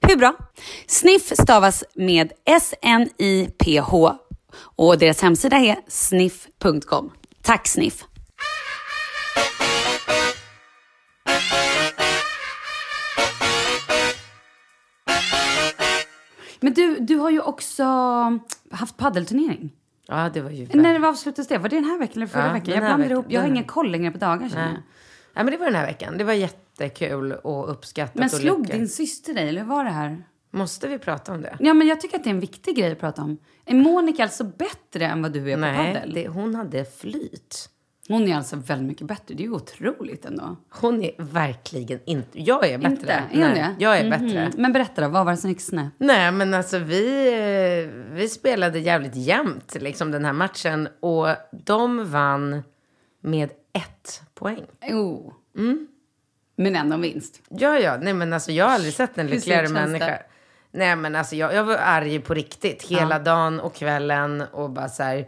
[0.00, 0.34] Hur bra?
[0.86, 4.14] Sniff stavas med S-N-I-P-H
[4.76, 7.12] och deras hemsida är sniff.com.
[7.42, 8.04] Tack Sniff!
[16.64, 17.84] Men du, du har ju också
[18.70, 19.72] haft paddelturnering.
[20.06, 20.66] Ja, det var ju...
[20.72, 21.58] När avslutades det?
[21.58, 22.74] Var det den här veckan eller förra Ja, veckan?
[22.74, 23.26] Jag blandar ihop.
[23.28, 24.74] Jag har ingen koll längre på dagar känner Nej.
[24.74, 24.82] jag.
[25.34, 26.18] Nej, men det var den här veckan.
[26.18, 28.76] Det var jättekul och uppskattat Men och slog lyckat.
[28.76, 30.24] din syster dig eller hur var det här?
[30.50, 31.56] Måste vi prata om det?
[31.60, 33.38] Ja men jag tycker att det är en viktig grej att prata om.
[33.64, 36.12] Är Monica alltså bättre än vad du är på Nej, paddel?
[36.14, 37.68] det, hon hade flyt.
[38.08, 39.34] Hon är alltså väldigt mycket bättre.
[39.34, 40.56] Det är ju otroligt ändå.
[40.70, 42.42] Hon är verkligen inte...
[42.42, 42.90] Jag är bättre.
[42.92, 43.12] Inte?
[43.12, 43.74] Är hon det?
[43.78, 44.10] Jag är Mhm.
[44.26, 44.50] bättre.
[44.56, 45.92] Men berätta då, vad var det som gick snett?
[45.98, 50.88] Nej, men alltså vi, vi spelade jävligt jämnt liksom den här matchen.
[51.00, 51.28] Och
[51.64, 52.62] de vann
[53.20, 54.64] med ett poäng.
[54.92, 55.32] Oh.
[55.56, 55.86] Mm.
[56.56, 57.40] Men ändå vinst.
[57.48, 57.96] Ja, ja.
[58.02, 60.06] Nej, men alltså jag har aldrig sett en lyckligare människa.
[60.06, 60.22] det?
[60.70, 62.82] Nej, men alltså jag, jag var arg på riktigt.
[62.82, 64.40] Hela dagen och kvällen.
[64.52, 65.26] Och bara så här,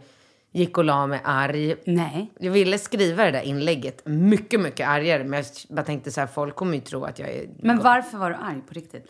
[0.57, 1.75] gick och la mig arg.
[1.85, 2.31] Nej.
[2.39, 5.23] Jag ville skriva det där inlägget mycket, mycket argare.
[5.23, 7.49] Men jag bara tänkte så här, folk kommer ju tro att jag är...
[7.59, 9.05] Men varför var du arg på riktigt?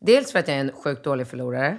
[0.00, 1.78] Dels för att jag är en sjukt dålig förlorare.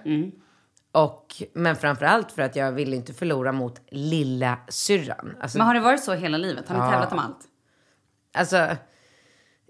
[0.91, 5.35] Och, men framförallt för att jag ville inte förlora mot lilla syrran.
[5.41, 6.67] Alltså, Men har det varit så hela livet?
[6.67, 7.47] Har ni tävlat om allt?
[8.33, 8.67] alltså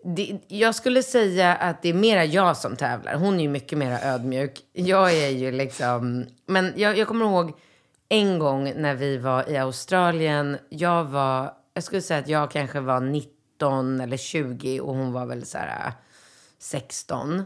[0.03, 3.15] det, jag skulle säga att det är mera jag som tävlar.
[3.15, 4.59] Hon är ju mycket mer ödmjuk.
[4.73, 6.25] Jag är ju liksom...
[6.45, 7.53] Men jag, jag kommer ihåg
[8.09, 10.57] en gång när vi var i Australien.
[10.69, 11.53] Jag var...
[11.73, 15.57] Jag skulle säga att jag kanske var 19 eller 20 och hon var väl så
[15.57, 15.93] här äh,
[16.59, 17.43] 16.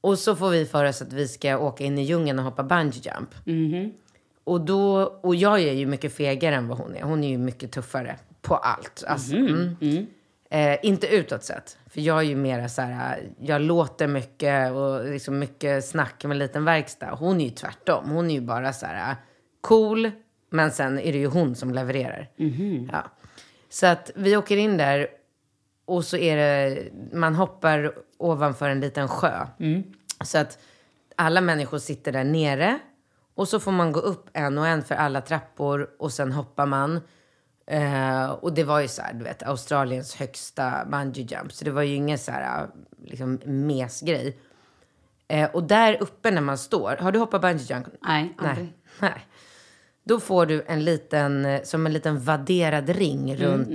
[0.00, 2.62] Och så får vi för oss att vi ska åka in i djungeln och hoppa
[2.62, 3.34] bungee jump.
[4.44, 7.02] Och, då, och jag är ju mycket fegare än vad hon är.
[7.02, 9.04] Hon är ju mycket tuffare på allt.
[9.06, 10.06] Alltså, mm.
[10.50, 11.78] Eh, inte utåt sett.
[11.86, 16.30] För jag är ju mera så här, jag låter mycket och liksom mycket snack med
[16.30, 17.10] en liten verkstad.
[17.10, 18.10] Hon är ju tvärtom.
[18.10, 19.16] Hon är ju bara så här
[19.68, 20.10] cool,
[20.50, 22.30] men sen är det ju hon som levererar.
[22.92, 23.04] Ja.
[23.68, 25.08] Så att vi åker in där
[25.84, 29.46] och så är det, man hoppar ovanför en liten sjö.
[30.24, 30.58] Så att
[31.16, 32.78] alla människor sitter där nere.
[33.34, 36.66] Och så får man gå upp en och en för alla trappor och sen hoppar
[36.66, 37.00] man.
[37.66, 41.52] Eh, och det var ju så här, du vet, Australiens högsta bungee jump.
[41.52, 42.68] Så det var ju ingen så här,
[43.04, 44.38] liksom, mesgrej.
[45.28, 47.86] Eh, och där uppe när man står, har du hoppat bungee jump?
[48.00, 48.64] Nej, aldrig.
[48.66, 48.74] Nej.
[49.00, 49.26] Nej.
[50.08, 53.68] Då får du en liten, eh, som en liten vadderad ring runt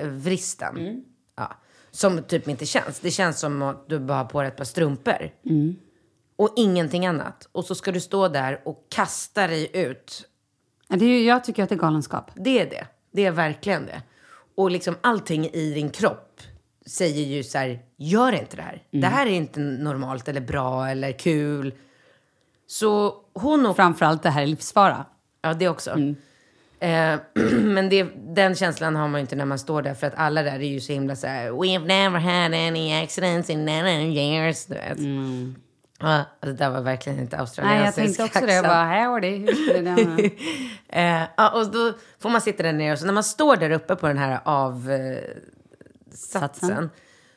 [0.00, 1.04] eh, vristen.
[1.36, 1.52] Ja.
[1.90, 3.00] Som typ inte känns.
[3.00, 5.30] Det känns som att du bara har på dig ett par strumpor.
[6.36, 7.48] Och ingenting annat.
[7.52, 10.28] Och så ska du stå där och kasta dig ut.
[10.88, 12.30] Ja, Det är jag tycker att det är galenskap.
[12.34, 12.86] Det är det.
[13.12, 14.02] Det är verkligen det.
[14.56, 16.40] Och liksom allting i din kropp
[16.86, 18.82] säger ju så här, gör inte det här.
[18.90, 21.74] Det här är inte normalt eller bra eller kul.
[22.66, 25.06] Så hon och Framförallt det här är livsfara.
[25.46, 25.90] Ja, det också.
[26.80, 27.18] Eh,
[27.62, 30.42] men det, den känslan har man ju inte när man står där för att alla
[30.42, 34.66] där är ju så himla så här We've never had any accidents in nine years.
[34.66, 34.98] Du vet.
[36.00, 38.54] Ja, det där var verkligen inte Nej, jag australiensisk tänkte också det.
[38.54, 39.46] Jag bara, howdy.
[40.88, 42.92] Eh, ja, och då får man sitta där nere.
[42.92, 45.20] Och så när man står där uppe på den här avsatsen
[46.12, 46.90] Satsen.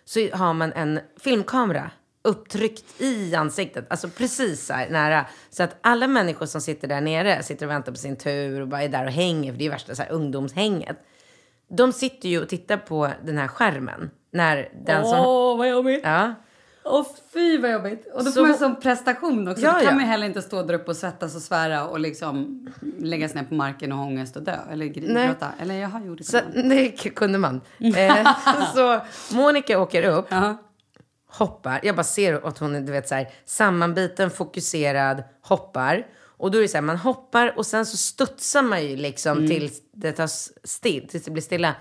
[0.05, 3.85] så har man en filmkamera upptryckt i ansiktet.
[3.89, 5.25] Alltså precis så här nära.
[5.49, 8.67] Så att alla människor som sitter där nere sitter och väntar på sin tur och
[8.67, 9.51] bara är där och hänger.
[9.51, 10.97] För det är ju värsta så här ungdomshänget.
[11.69, 14.09] De sitter ju och tittar på den här skärmen.
[14.31, 15.19] När den som...
[15.19, 16.01] Åh, vad jobbigt.
[16.03, 16.33] Ja.
[16.83, 18.07] Åh, fy vad jobbigt.
[18.13, 19.63] Och då Så- får man som prestation också.
[19.63, 19.91] Ja, då kan ja.
[19.95, 22.67] man heller inte stå där uppe och svettas och svära och liksom
[22.99, 24.57] lägga sig ner på marken och ha ångest och dö.
[24.71, 25.47] Eller gråta.
[25.59, 26.23] Eller jag har gjort det.
[26.23, 27.61] Så, Så, det k- kunde man.
[27.79, 28.27] Eh,
[28.75, 29.01] så
[29.35, 30.25] Monica åker upp.
[30.29, 30.57] ja.
[31.29, 31.79] Hoppar.
[31.83, 36.07] Jag bara ser att hon är du vet, så här, sammanbiten, fokuserad, hoppar.
[36.21, 39.47] Och då är det så här, man hoppar och sen så studsar man ju liksom
[39.47, 40.29] tills det tar
[40.67, 41.75] still, tills det blir stilla.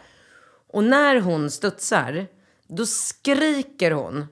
[0.72, 2.26] Och när hon studsar,
[2.68, 4.26] då skriker hon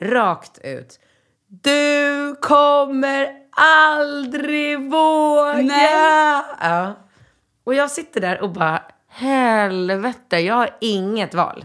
[0.00, 1.00] rakt ut.
[1.48, 5.62] Du kommer aldrig våga!
[5.62, 6.42] Nej.
[6.60, 6.94] Ja.
[7.64, 11.64] Och jag sitter där och bara, helvete, jag har inget val.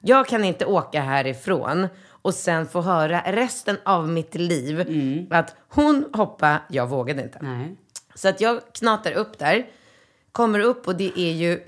[0.00, 1.88] Jag kan inte åka härifrån
[2.26, 4.80] och sen få höra resten av mitt liv
[5.30, 7.38] att hon hoppade, jag vågade inte.
[7.42, 7.76] Nej.
[8.14, 9.66] Så att jag knatar upp där,
[10.32, 11.60] kommer upp och det är ju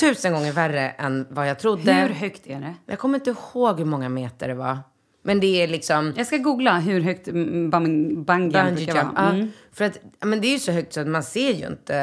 [0.00, 1.92] tusen gånger värre än vad jag trodde.
[1.94, 2.74] Hur högt är det?
[2.86, 4.78] Jag kommer inte ihåg hur många meter det var.
[5.22, 6.12] Men det är liksom...
[6.16, 9.12] Jag ska googla hur högt mm, bung- bungee Bungee brukar vara.
[9.16, 9.52] Ja, Mm.
[9.72, 11.94] för att, ja, men det är ju så högt så att man ser ju inte...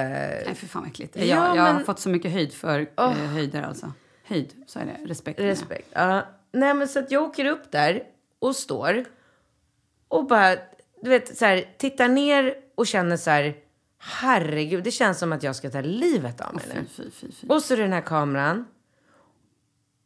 [0.45, 1.15] Nej, för fan vad äckligt.
[1.15, 3.91] Ja, jag, jag har fått så mycket höjd för eh, höjder alltså.
[4.23, 5.09] Höjd, så är det.
[5.09, 5.39] Respekt.
[5.39, 5.87] Respekt.
[5.93, 6.21] Ja.
[6.51, 8.03] Nej, men så att jag åker upp där
[8.39, 9.05] och står
[10.07, 10.55] och bara,
[11.01, 13.55] du vet, så här, tittar ner och känner så här,
[13.99, 16.85] herregud, det känns som att jag ska ta livet av mig nu.
[16.97, 17.47] Fy, fy, fy.
[17.47, 18.65] Och så den här kameran.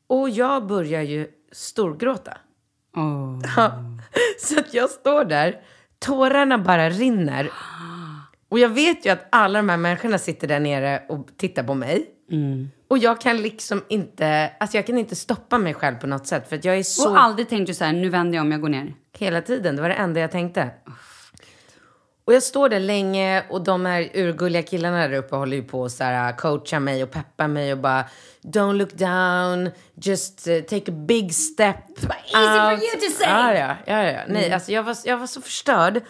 [0.08, 2.38] Och jag börjar ju storgråta.
[2.96, 3.40] Åh.
[3.56, 3.84] Ja.
[4.40, 5.62] Så att jag står där,
[6.00, 7.52] tårarna bara rinner.
[8.50, 11.74] Och jag vet ju att alla de här människorna sitter där nere och tittar på
[11.74, 12.14] mig.
[12.88, 16.50] Och jag kan liksom inte, alltså jag kan inte stoppa mig själv på något sätt.
[16.50, 17.10] För att jag är så...
[17.10, 18.94] Och aldrig tänkte du så här, nu vänder jag om jag går ner.
[19.18, 20.72] Hela tiden, det var det enda jag tänkte.
[22.26, 25.82] Och jag står där länge och de här urgulliga killarna där uppe håller ju på
[25.82, 28.06] och så här, coachar mig och peppar mig och bara
[28.42, 33.30] Don't look down, just uh, take a big step easy for you to say.
[33.30, 34.20] Ja, ja, ja, ja.
[34.28, 36.02] Nej, alltså jag var, jag var så förstörd.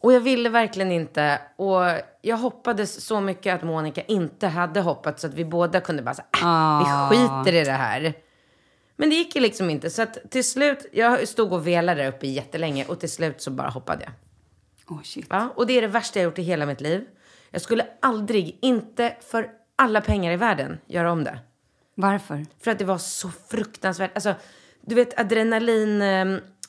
[0.00, 1.40] Och jag ville verkligen inte.
[1.56, 1.82] Och
[2.22, 6.14] jag hoppades så mycket att Monica inte hade hoppat så att vi båda kunde bara
[6.14, 8.14] säga, äh, vi skiter i det här.
[8.96, 9.90] Men det gick ju liksom inte.
[9.90, 13.50] Så att till slut, jag stod och velade där uppe jättelänge och till slut så
[13.50, 14.12] bara hoppade jag.
[14.96, 15.26] Oh, shit.
[15.30, 17.04] Ja, och det är det värsta jag gjort i hela mitt liv.
[17.50, 21.38] Jag skulle aldrig, inte för alla pengar i världen, göra om det.
[21.94, 22.46] Varför?
[22.60, 24.10] För att det var så fruktansvärt.
[24.14, 24.34] Alltså,
[24.80, 26.02] du vet adrenalin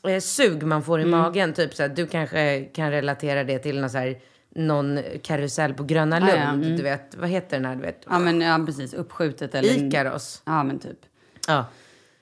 [0.07, 1.19] eh, sug man får i Mm.
[1.19, 1.53] magen.
[1.53, 4.19] Typ så här, du kanske kan relatera det till någon, så här,
[4.55, 6.31] någon karusell på Gröna Lund.
[6.31, 6.77] Ja, ja, mm.
[6.77, 7.75] Du vet, vad heter den här?
[7.75, 8.05] Du vet?
[8.09, 8.93] Ja, men ja, precis.
[8.93, 9.87] Uppskjutet eller...
[9.87, 10.41] Ikaros.
[10.45, 10.99] Ja, men typ.
[11.47, 11.65] Ja.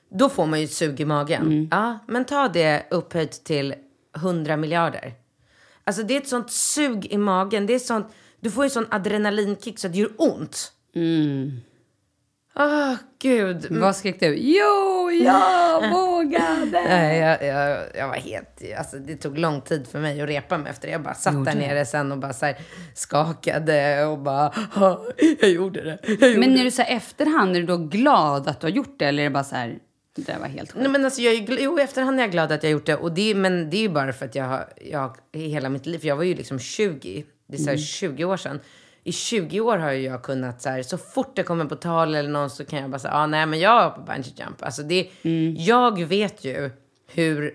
[0.09, 1.41] Då får man ju ett sug i magen.
[1.41, 1.67] Mm.
[1.71, 3.75] Ja, men ta det upphöjt till
[4.15, 5.13] 100 miljarder.
[5.83, 7.65] Alltså det är ett sånt sug i magen.
[7.65, 8.07] Det är sånt,
[8.39, 10.71] du får ju sån adrenalinkick så att det gör ont.
[12.55, 13.67] Åh, gud.
[13.69, 14.35] Vad skrek du?
[14.37, 16.71] Jo, jag vågade!
[16.71, 18.61] Nej, jag, jag, jag var helt...
[18.77, 20.91] Alltså, det tog lång tid för mig att repa mig efter det.
[20.91, 22.57] Jag bara satt där nere sen och bara så här
[22.95, 24.53] skakade och bara...
[24.75, 25.05] "Ja,
[25.41, 25.99] Jag gjorde det.
[26.03, 28.67] Jag gjorde Men det." är du så här efterhand, är du då glad att du
[28.67, 29.05] har gjort det?
[29.05, 29.77] Eller är det bara så här,
[30.15, 30.81] Det var helt sjukt.
[30.81, 32.95] Nej, men alltså jag är, jo, i efterhand är jag glad att jag gjort det.
[32.95, 35.99] Och det men det är ju bara för att jag har, jag, hela mitt liv,
[35.99, 38.59] för jag var ju liksom 20, det är så här 20 år sedan.
[39.09, 42.15] I 20 år har ju jag kunnat så här, så fort det kommer på tal
[42.15, 44.63] eller någon så kan jag bara säga, ah, nej men jag är på bungee jump.
[44.63, 45.09] Alltså det,
[45.57, 46.71] jag vet ju
[47.07, 47.53] hur,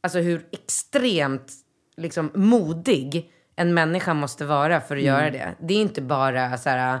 [0.00, 1.52] alltså hur extremt
[1.96, 5.54] liksom modig en människa måste vara för att göra det.
[5.60, 7.00] Det är inte bara så här,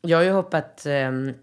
[0.00, 1.34] jag har ju hoppat um,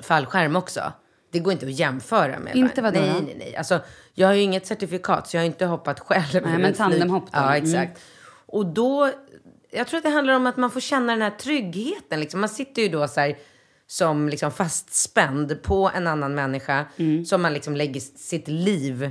[0.00, 0.92] fallskärm också.
[1.30, 2.56] Det går inte att jämföra med.
[2.56, 3.56] Inte vadå Nej, nej, nej.
[3.56, 3.80] Alltså,
[4.14, 6.42] jag har ju inget certifikat så jag har inte hoppat själv.
[6.46, 7.38] Nej, men tandemhopp då.
[7.38, 7.64] Ja, Mm.
[7.64, 8.00] exakt.
[8.50, 9.10] Och då,
[9.70, 12.20] jag tror att det handlar om att man får känna den här tryggheten.
[12.20, 12.40] Liksom.
[12.40, 13.36] Man sitter ju då så här
[13.86, 17.24] som liksom fastspänd på en annan människa Mm.
[17.24, 19.10] som man liksom lägger sitt liv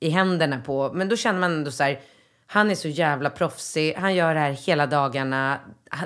[0.00, 0.90] i händerna på.
[0.94, 2.00] Men då känner man ändå så här,
[2.46, 5.58] han är så jävla proffsig, han gör det här hela dagarna.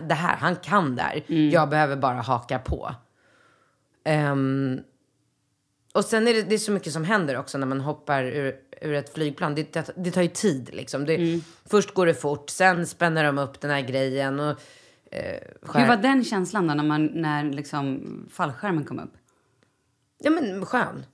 [0.09, 1.23] Det här, han kan det här.
[1.29, 1.51] Mm.
[1.51, 2.95] Jag behöver bara haka på.
[4.05, 4.81] Ehm,
[5.97, 8.55] och sen är det, det är så mycket som händer också när man hoppar ur,
[8.83, 9.55] ur ett flygplan.
[9.55, 11.05] Det, det, det tar ju tid liksom.
[11.05, 11.41] Det, Mm.
[11.71, 14.41] Först går det fort, sen spänner de upp den här grejen.
[14.41, 14.51] Och,
[15.11, 18.01] eh, skär- Hur var den känslan då när, man, när liksom
[18.33, 19.13] fallskärmen kom upp?
[20.19, 21.05] Ja men skön.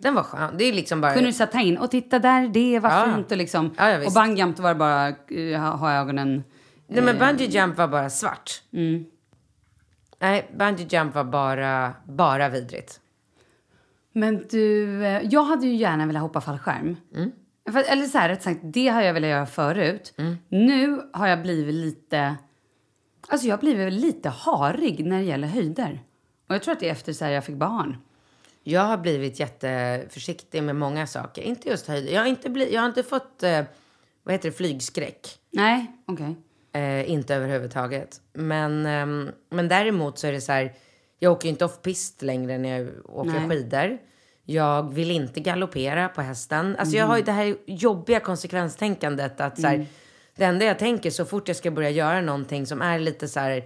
[0.00, 0.54] Den var skön.
[0.58, 1.06] Det är liksom bara...
[1.12, 1.14] Mm.
[1.18, 3.14] Kunde du så här ta in och titta där, det var Ja.
[3.14, 3.74] fint och liksom.
[3.78, 6.44] Ja, ja, och bungyjump var det bara uh, ha, ha ögonen.
[6.86, 8.62] Nej men bungee jump var bara svart.
[8.72, 9.04] Mm.
[10.18, 13.00] Nej, bungee jump var bara, bara vidrigt.
[14.12, 16.96] Men du, eh, jag hade ju gärna velat hoppa fallskärm.
[17.14, 17.32] Mm.
[17.88, 20.14] Eller så här, rätt sagt, det har jag velat göra förut.
[20.16, 20.36] Mm.
[20.48, 22.36] Nu har jag blivit lite...
[23.28, 26.00] Alltså jag har blivit lite harig när det gäller höjder.
[26.48, 27.96] Och jag tror att det är efter så här jag fick barn.
[28.62, 31.42] Jag har blivit jätteförsiktig med många saker.
[31.42, 32.12] Inte just höjder.
[32.12, 33.62] Jag har inte, bli, jag har inte fått, eh,
[34.22, 35.38] vad heter det, flygskräck.
[35.50, 36.36] Nej, okej.
[36.72, 38.20] Eh, inte överhuvudtaget.
[38.32, 40.72] Men, ehm, men däremot så är det så här,
[41.22, 43.48] jag åker ju inte off-pist längre när jag åker Nej.
[43.48, 43.98] skidor.
[44.44, 46.76] Jag vill inte galoppera på hästen.
[46.78, 49.86] Alltså jag har ju det här jobbiga konsekvenstänkandet att så här,
[50.36, 53.40] det enda jag tänker så fort jag ska börja göra någonting som är lite så
[53.40, 53.64] här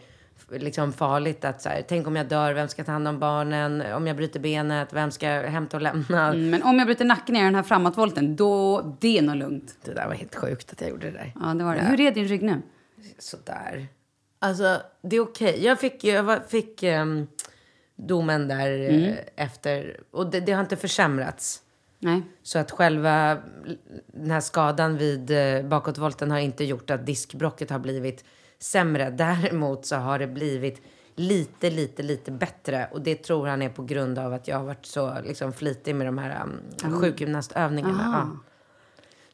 [0.50, 3.92] liksom farligt att så här, tänk om jag dör, vem ska ta hand om barnen?
[3.92, 6.26] Om jag bryter benet, vem ska hämta och lämna?
[6.28, 9.76] Mm, Men om jag bryter nacken i den här framåtvolten, då det är nog lugnt.
[9.84, 11.32] Det där var helt sjukt att jag gjorde det där.
[11.40, 11.80] Ja, det var det.
[11.80, 12.62] Hur är din rygg nu?
[13.18, 13.86] sådär.
[14.38, 15.64] Alltså, det är okej.
[15.64, 17.26] Jag fick, jag var- fick ehm,
[17.96, 20.00] domen där eh, efter.
[20.10, 21.62] Och det, det har inte försämrats.
[21.98, 22.22] Nej.
[22.42, 23.38] Så att själva
[24.06, 28.24] den här skadan vid eh, bakåtvolten har inte gjort att diskbrocket har blivit
[28.58, 29.10] sämre.
[29.16, 30.82] Däremot så har det blivit
[31.14, 32.88] lite, lite, lite bättre.
[32.92, 35.94] Och det tror han är på grund av att jag har varit så liksom, flitig
[35.94, 36.42] med de här
[36.84, 38.28] um, sjukgymnastövningarna.
[38.34, 38.40] Ja.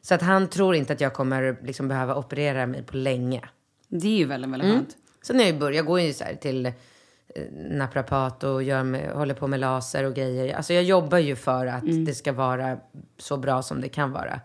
[0.01, 3.41] Så att han tror inte att jag kommer liksom, behöva operera mig på länge.
[3.87, 4.77] Det är ju väldigt, väldigt Mm.
[4.79, 4.95] skönt.
[5.21, 6.71] Sen är jag, ju bör- jag går ju så här till
[7.69, 10.55] naprapat och gör med, håller på med laser och grejer.
[10.55, 12.05] Alltså jag jobbar ju för att Mm.
[12.05, 12.77] det ska vara
[13.17, 14.39] så bra som det kan vara.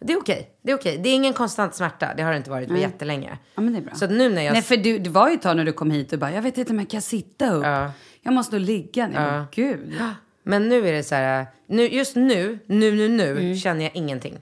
[0.00, 0.50] Det är okej.
[0.62, 0.98] Det är okej.
[1.02, 2.14] Det är ingen konstant smärta.
[2.16, 3.38] Det har det inte varit på jättelänge.
[3.54, 3.94] Ja, men det är bra.
[3.94, 4.52] Så nu när jag...
[4.52, 6.42] Nej, för du, det var ju ett tag när du kom hit och bara, jag
[6.42, 7.64] vet inte om jag kan sitta upp.
[7.64, 7.92] Ja.
[8.22, 9.30] Jag måste nog ligga ner.
[9.30, 9.94] Men Gud.
[10.42, 11.46] Men nu är det så här...
[11.66, 13.56] Nu, just nu, nu, nu, nu Mm.
[13.56, 14.38] känner jag ingenting.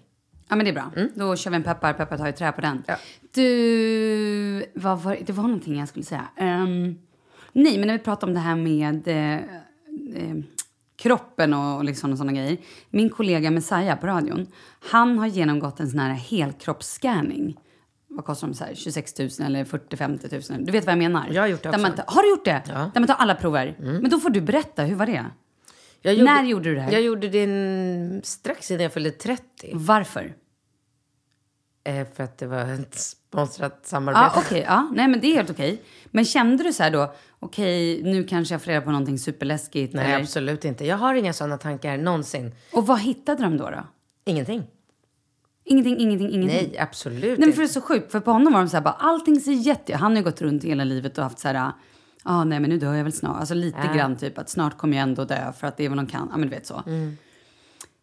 [0.49, 0.91] Ja, men det är bra.
[1.15, 2.71] Då kör vi en peppar, peppar tar i trä på den.
[2.71, 2.83] Mm.
[2.87, 2.95] Ja.
[3.35, 6.29] Du, vad var, det var någonting jag skulle säga.
[6.37, 6.99] Ehm,
[7.63, 10.37] nej, men när vi pratar om det här med eh, eh,
[10.97, 12.57] kroppen och liksom och sådana grejer.
[12.91, 14.47] Min kollega Messiah på radion,
[14.91, 17.57] han har genomgått en sån här helkroppsscanning.
[18.09, 18.55] Vad kostar de?
[18.55, 20.65] Så här, 26 000 eller 40-50 000?
[20.65, 21.29] Du vet vad jag menar?
[21.33, 22.03] Jag har gjort det Där man också.
[22.07, 22.63] tar- har du gjort det?
[22.69, 22.75] Ja.
[22.75, 22.91] Mm.
[22.95, 23.77] Där man tar alla prover?
[23.79, 25.25] Men då får du berätta, hur var det?
[26.03, 26.93] Jag När gjorde du det här?
[26.93, 29.71] Jag gjorde det en- strax innan jag fyllde 30.
[29.75, 30.35] Varför?
[31.85, 32.99] Eh, för att det var ett
[33.37, 34.31] sponsrat samarbete.
[34.35, 34.65] Ja, okej.
[34.69, 34.89] ja.
[34.93, 35.83] Nej, men det är helt okej.
[36.07, 39.95] Men kände du så här då, okej, nu kanske jag får reda på någonting superläskigt?
[39.95, 40.21] Nej, eller?
[40.21, 40.85] absolut inte.
[40.87, 42.55] Jag har inga sådana tankar någonsin.
[42.73, 43.71] Och vad hittade de då?
[43.71, 43.87] då?
[44.25, 44.63] Ingenting.
[45.65, 46.69] Ingenting, ingenting, ingenting?
[46.73, 48.13] Nej, absolut Nej, men för det är så sjukt.
[48.13, 49.97] För på honom var de så här, bara, allting ser jätte...
[49.97, 51.73] Han har ju gått runt hela livet och haft så här, ja,
[52.25, 53.41] ah, nej men nu dör jag väl snart.
[53.41, 53.95] Alltså lite Ja.
[53.95, 56.29] grann typ att snart kommer jag ändå dö för att det är vad de kan.
[56.31, 56.83] Ja, men du vet så.
[56.87, 57.17] Mm.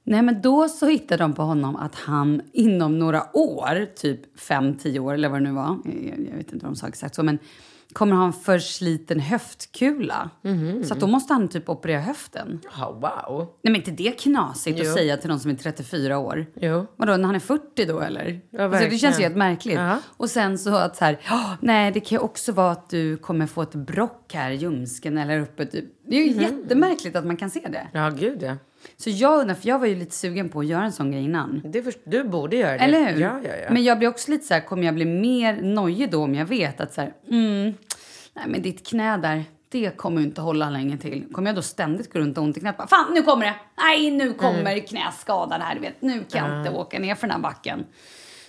[0.04, 4.76] Nej, men då så hittade de på honom att han inom några år, typ fem,
[4.78, 7.16] tio år eller vad det nu var, jag, jag vet inte vad de sa exakt
[7.16, 7.40] så, men
[7.94, 10.30] kommer ha en försliten höftkula.
[10.42, 10.84] Mhm.
[10.84, 12.60] Så då måste han typ operera höften.
[12.78, 13.40] Ja, wow.
[13.40, 14.90] Nej men inte det knasigt Jo.
[14.90, 16.46] att säga till någon som är 34 år?
[16.56, 16.86] Jo.
[16.96, 18.42] Vadå, när han är 40 då eller?
[18.60, 19.76] alltså, det känns ju helt märkligt.
[19.76, 19.98] Ja.
[20.18, 23.18] Och sen så att så här, "Ja, nej det kan ju också vara att du
[23.18, 25.86] kommer få ett brock här i ljumsken eller uppe typ.
[26.08, 27.88] Det är ju jättemärkligt att man kan se det.
[27.94, 28.56] Ja, gud ja.
[28.98, 31.24] Så jag undrar, för jag var ju lite sugen på att göra en sån grej
[31.24, 31.62] innan.
[31.66, 32.84] Det först, du borde göra det.
[32.84, 33.22] Eller hur?
[33.22, 33.74] Ja, ja, ja.
[33.74, 36.46] Men jag blir också lite så här, kommer jag bli mer nojig då om jag
[36.46, 37.74] vet att så här, mm,
[38.34, 41.26] nej men ditt knä där, det kommer ju inte hålla länge till.
[41.32, 42.78] Kommer jag då ständigt gå runt och ont i knät?
[42.78, 43.56] Bara, Fan, nu kommer det!
[43.78, 44.82] Nej, nu kommer Mm.
[44.82, 45.76] knäskadan här.
[45.76, 47.86] Du vet, nu kan jag inte åka ner för den här backen.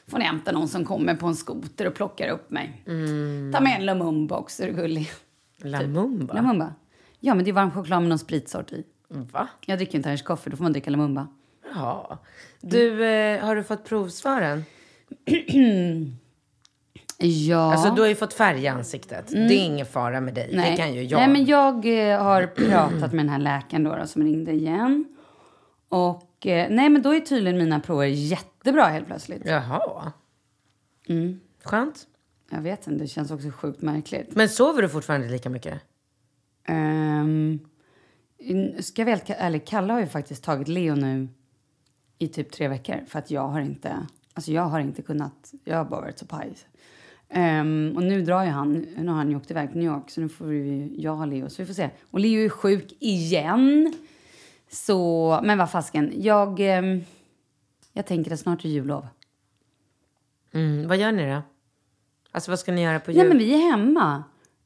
[0.08, 2.82] Får ni hämta någon som kommer på en skoter och plockar upp mig.
[2.86, 3.52] Mm.
[3.54, 5.10] Ta med en Lumumba också, är du gullig?
[5.62, 6.34] Lamumba?
[6.34, 6.72] Lumumba?
[7.20, 8.84] Ja, men det är varm choklad med någon spritsort i.
[9.14, 9.48] Va?
[9.66, 11.28] Jag dricker inte Irish coffee, då får man dricka Lumumba.
[11.74, 12.18] Ja.
[12.60, 14.64] Du, eh, har du fått provsvaren?
[17.18, 17.72] Ja.
[17.72, 19.28] Alltså du har ju fått färg i ansiktet.
[19.28, 20.50] Det är ingen fara med dig.
[20.52, 21.18] Det kan ju jag.
[21.18, 25.04] Nej, men jag eh, har pratat med den här läkaren då, då som ringde igen.
[25.88, 29.42] Och eh, nej, men då är tydligen mina prover jättebra helt plötsligt.
[29.44, 30.12] Jaha.
[31.08, 31.40] Mm.
[31.64, 32.06] Skönt.
[32.50, 34.34] Jag vet inte, det känns också sjukt märkligt.
[34.36, 35.80] Men sover du fortfarande lika mycket?
[36.68, 37.60] Um,
[38.82, 41.28] ska jag vara ärlig, Kalle har ju faktiskt tagit Leo nu
[42.18, 43.00] i typ tre veckor.
[43.06, 46.26] För att jag har inte, alltså jag har inte kunnat, jag har bara varit så
[46.26, 46.52] paj.
[47.28, 50.10] Ehm, och nu drar ju han, nu har han ju åkt iväg till New York
[50.10, 51.48] så nu får vi, jag ha Leo.
[51.50, 51.90] Så vi får se.
[52.10, 53.94] Och Leo är sjuk igen.
[54.70, 57.00] Så, men vad fasken, jag, ehm,
[57.92, 59.06] jag tänker att snart är jullov.
[60.52, 61.42] Mm, vad gör ni då?
[62.32, 63.18] Alltså vad ska ni göra på jul?
[63.18, 64.24] Nej men vi är hemma.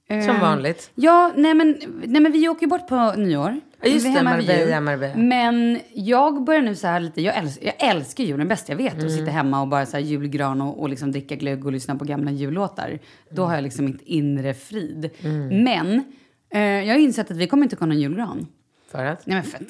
[0.09, 0.91] Som Ehm, vanligt?
[0.95, 3.61] Ja, nej men, nej men vi åker ju bort på nyår.
[3.83, 4.81] Ja, just det, Marbella.
[4.81, 5.17] Marbella.
[5.17, 8.95] Men jag börjar nu så här lite, jag älskar, jag älskar julen bäst jag vet.
[8.95, 9.07] Mm.
[9.07, 11.97] Att sitta hemma och bara så här julgran och, och liksom dricka glögg och lyssna
[11.97, 12.99] på gamla jullåtar.
[13.31, 15.11] Då har jag liksom mitt inre frid.
[15.23, 15.63] Mm.
[15.65, 16.05] Men
[16.51, 18.47] eh, jag har insett att vi kommer inte kunna ha någon julgran.
[18.91, 19.27] För att?
[19.27, 19.69] Nej men fett.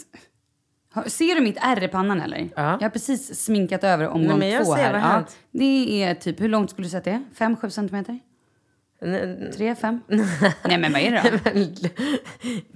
[0.92, 2.38] Har- Ser du mitt ärr i pannan eller?
[2.38, 2.62] Ja.
[2.72, 4.92] Jag har precis sminkat över omgång Nej, men jag två ser, här.
[4.92, 5.36] vad hänt?
[5.50, 7.22] det är typ, hur långt skulle du säga att det är?
[7.34, 8.18] Fem, sju centimeter?
[9.56, 10.00] Tre, fem?
[10.68, 11.88] Nej men vad är det då?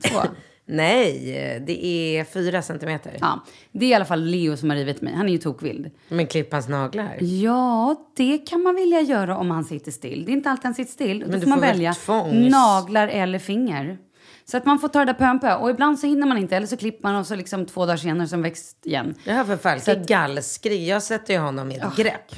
[0.08, 0.18] Två?
[0.66, 1.18] Nej,
[1.66, 3.16] det är fyra centimeter.
[3.20, 3.40] Ja,
[3.72, 5.14] det är i alla fall Leo som har rivit mig.
[5.14, 5.90] Han är ju tokvild.
[6.08, 7.16] Men klipp hans naglar.
[7.20, 10.24] Ja, det kan man vilja göra om han sitter still.
[10.24, 11.20] Det är inte alltid han sitter still.
[11.20, 13.98] Då Men du får man får välja tvångs- naglar eller finger.
[14.44, 15.54] Så att man får ta det där på en pö.
[15.56, 16.56] Och ibland så hinner man inte.
[16.56, 19.14] Eller så klipper man och så liksom två dagar senare som växt igen.
[19.24, 20.88] Jag har för Falke gallskrig.
[20.88, 22.30] Jag sätter ju honom i ett grepp.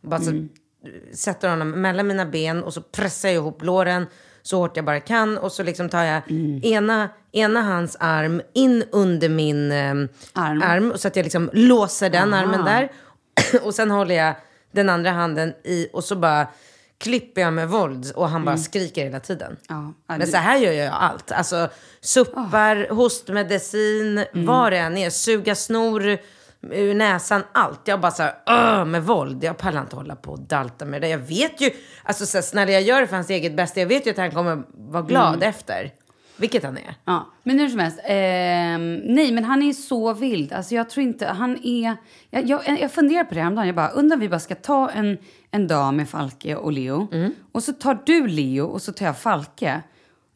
[0.00, 0.46] Bara så,
[1.12, 4.06] Sätter honom mellan mina ben och så pressar jag ihop låren
[4.48, 5.38] så hårt jag bara kan.
[5.38, 6.22] Och så liksom tar jag
[6.62, 9.94] ena, ena hans arm in under min eh,
[10.32, 10.62] Arm.
[10.62, 10.92] arm.
[10.96, 12.92] Så att jag liksom låser den armen där.
[13.62, 14.34] och sen håller jag
[14.72, 16.46] den andra handen i och så bara
[16.98, 18.12] klipper jag med våld.
[18.14, 19.56] Och han bara skriker hela tiden.
[19.68, 21.32] Ja, Men så här gör jag allt.
[21.32, 21.68] Alltså
[22.00, 25.10] suppar, hostmedicin, vad det än är.
[25.10, 26.18] Suga snor
[26.62, 27.80] ur näsan, allt.
[27.84, 29.44] Jag bara så här, med våld.
[29.44, 31.08] Jag pallar inte hålla på och dalta med det.
[31.08, 31.70] Jag vet ju,
[32.04, 34.16] alltså så här, när jag gör det för hans eget bästa, jag vet ju att
[34.16, 35.92] han kommer vara glad efter.
[36.40, 36.94] Vilket han är.
[37.04, 38.00] Ja, men hur som helst.
[38.04, 40.52] ehm, nej, men han är så vild.
[40.52, 41.96] Alltså jag tror inte, han är...
[42.30, 43.66] Jag, jag, jag funderar på det häromdagen.
[43.66, 45.18] Jag bara, undrar om vi bara ska ta en,
[45.50, 47.08] en dag med Falke och Leo.
[47.12, 47.34] Mm.
[47.52, 49.82] Och så tar du Leo och så tar jag Falke.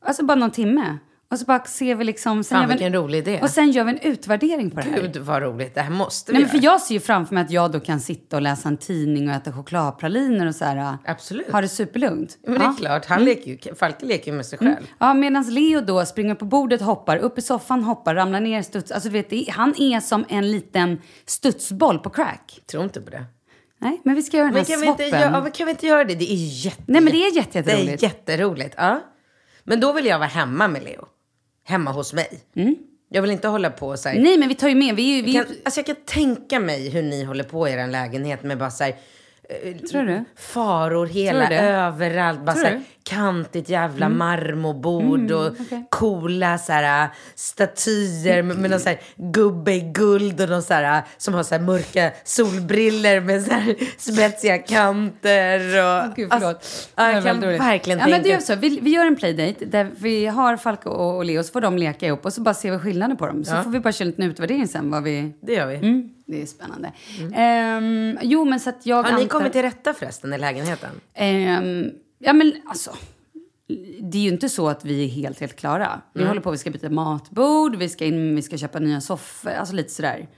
[0.05, 0.99] Alltså bara någon timme.
[1.33, 2.45] Och så bara ser vi liksom...
[2.45, 3.39] Sen Fan, gör vi en- vilken rolig idé.
[3.43, 5.01] Och sen gör vi en utvärdering på det här.
[5.01, 6.73] Gud vad roligt, det här måste vi Nej, men för göra.
[6.73, 9.35] jag ser ju framför mig att jag då kan sitta och läsa en tidning och
[9.35, 10.97] äta chokladpraliner och så här.
[11.05, 11.53] Absolut.
[11.53, 12.39] Ha det superlugnt.
[12.47, 12.75] Men det är Ja.
[12.79, 14.77] klart, han leker ju, Falke leker ju med sig själv.
[14.99, 18.91] Ja, medan Leo då springer på bordet, hoppar, upp i soffan, hoppar, ramlar ner, studs.
[18.91, 22.61] Alltså du vet, han är som en liten studsboll på crack.
[22.71, 23.25] Tror inte på det.
[23.81, 25.21] Nej, men vi ska göra den Men här kan vi, inte swappen.
[25.21, 26.15] göra, ja, men kan vi inte göra det?
[26.15, 28.03] Det är jätte, Nej, men det är jätte, Det jätteroligt.
[28.03, 28.75] är jätteroligt.
[28.79, 29.01] Ja.
[29.65, 31.05] Men då vill jag vara hemma med Leo.
[31.65, 32.41] Hemma hos mig.
[33.09, 34.19] Jag vill inte hålla på så här.
[34.21, 35.23] Nej, men vi tar ju med, vi är.
[35.23, 38.59] Vi, Kan, alltså jag kan tänka mig hur ni håller på i er lägenhet med
[38.59, 38.95] bara så här,
[39.49, 40.25] eh, Tror du?
[40.37, 42.41] faror hela du överallt.
[42.41, 42.77] Bara Tror så här, du?
[42.77, 42.85] Mm.
[43.05, 45.87] Kantigt jävla marmorbord och okej.
[45.91, 50.75] coola så här, statyer med, med någon så här, gubbe i guld och någon så
[50.75, 55.59] här, som har så här, mörka solbriller med så här, spetsiga kanter.
[55.59, 56.45] Och, Gud, förlåt.
[56.55, 58.17] Alltså, ja, jag kan verkligen ja, tänka...
[58.17, 58.55] men det är så.
[58.57, 61.79] Vi, vi gör en playdate där vi har Falke och, och Leo, så får de
[61.79, 63.45] leka ihop och så bara ser vi skillnaden på dem.
[63.45, 65.33] Så får vi bara köra en liten utvärdering sen vad vi...
[65.41, 65.77] Det gör vi.
[65.77, 66.93] Mm, det är spännande.
[67.35, 70.91] Ehm, jo, men så att jag Har ni antar- kommit till rätta förresten i lägenheten?
[71.15, 71.91] Ehm,
[72.23, 72.97] ja, men alltså.
[74.01, 76.01] Det är ju inte så att vi är helt, helt klara.
[76.15, 79.51] Vi håller på, vi ska byta matbord, vi ska in, vi ska köpa nya soffor,
[79.51, 80.29] alltså lite sådär.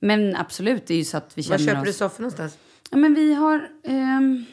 [0.00, 1.86] Men absolut, det är ju så att vi Var känner köper oss...
[1.86, 2.58] du soffor någonstans?
[2.90, 3.68] Ja, men vi har...
[3.84, 4.44] ehm,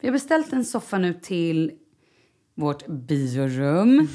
[0.00, 1.72] vi har beställt en soffa nu till
[2.54, 4.08] vårt biorum.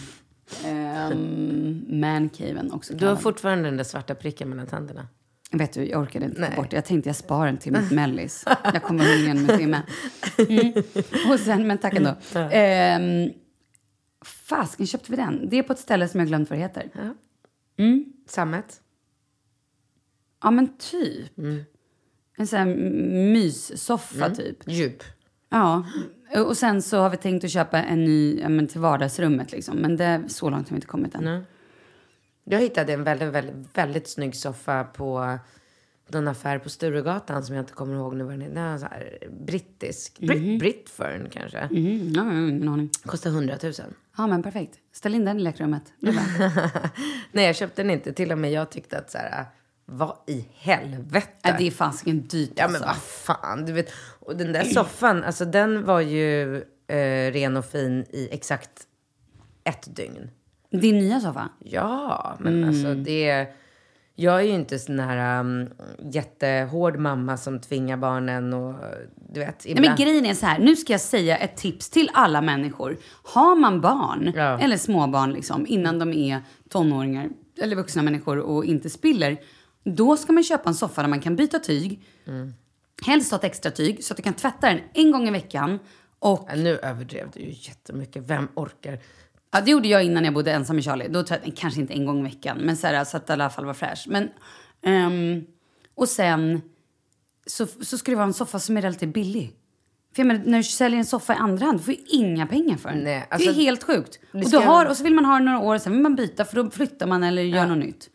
[0.66, 5.08] Um, mancaven också Du har fortfarande den där svarta pricken mellan tänderna.
[5.54, 6.54] Vet du, jag orkade inte Nej.
[6.56, 6.78] bort det.
[6.78, 8.44] Jag tänkte jag sparar den till mitt mellis.
[8.64, 9.82] Jag kommer ihåg igen om en timme.
[10.38, 10.74] Mm.
[11.32, 12.16] Och sen, men tack ändå.
[12.52, 13.30] Ehm,
[14.26, 15.50] fasken köpte vi den?
[15.50, 16.90] Det är på ett ställe som jag glömt vad det heter.
[18.28, 18.82] Sammet?
[20.44, 21.38] Ja, men typ.
[22.38, 22.66] En sån här
[23.34, 24.58] myssoffa typ.
[24.68, 25.04] Djup.
[25.50, 25.86] Ja,
[26.46, 29.78] och sen så har vi tänkt att köpa en ny ja, men till vardagsrummet liksom.
[29.78, 31.24] Men det, så långt har vi inte kommit än.
[32.44, 35.38] Jag hittade en väldigt, väldigt, väldigt snygg soffa på
[36.08, 38.56] någon affär på Sturegatan som jag inte kommer ihåg nu vad den heter.
[38.56, 40.20] Den är så här brittisk.
[40.20, 41.58] Brit, Britfern kanske.
[41.58, 42.90] Mm, ja, ingen aning.
[43.06, 43.74] Kostar 100 000.
[44.18, 44.80] Ja, men perfekt.
[44.92, 45.84] Ställ in den i lekrummet.
[47.32, 48.14] Nej, jag köpte den inte.
[48.14, 49.46] Till och med jag tyckte att så här,
[49.86, 51.28] vad i helvete?
[51.44, 52.88] Nej, det är fasiken dyrt Ja men alltså.
[52.88, 52.98] vad
[53.38, 53.92] fan, du vet.
[54.20, 58.88] Och den där soffan, alltså den var ju eh, ren och fin i exakt
[59.64, 60.30] ett dygn.
[60.82, 61.50] Din nya soffa?
[61.60, 62.70] Ja, men Mm.
[62.70, 63.48] alltså det...
[64.16, 65.70] Jag är ju inte sån här um,
[66.12, 68.76] jättehård mamma som tvingar barnen och
[69.34, 69.66] du vet.
[69.66, 72.98] Nej, men grejen är så här, nu ska jag säga ett tips till alla människor.
[73.24, 74.60] Har man barn, Ja.
[74.60, 77.30] eller småbarn liksom, innan de är tonåringar
[77.62, 79.38] eller vuxna människor och inte spiller,
[79.84, 82.02] då ska man köpa en soffa där man kan byta tyg.
[83.06, 85.80] Helst ha ett extra tyg så att du kan tvätta den en gång i veckan.
[86.20, 88.24] Och Ja, nu överdrev du ju jättemycket.
[88.30, 89.00] Vem orkar?
[89.54, 91.08] Ja, det gjorde jag innan jag bodde ensam med Charlie.
[91.08, 91.24] Då
[91.56, 93.66] kanske inte en gång i veckan, men så, här, så att det i alla fall
[93.66, 94.06] var fräsch.
[94.08, 94.30] Men,
[94.82, 95.46] ehm,
[95.96, 96.62] och sen
[97.46, 99.54] så, så ska det vara en soffa som är relativt billig.
[100.16, 102.48] För jag menar, när du säljer en soffa i andra hand, du får ju inga
[102.48, 103.00] pengar för den.
[103.00, 104.20] Nej, det alltså, är helt sjukt.
[104.34, 106.46] Och, du har, och så vill man ha den några år, sen vill man byta
[106.46, 108.10] för då flyttar man eller gör något nytt.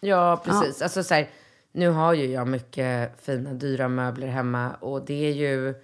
[0.00, 0.82] Ja, precis.
[0.82, 1.28] Alltså så här,
[1.72, 5.74] nu har ju jag mycket fina, dyra möbler hemma och det är ju...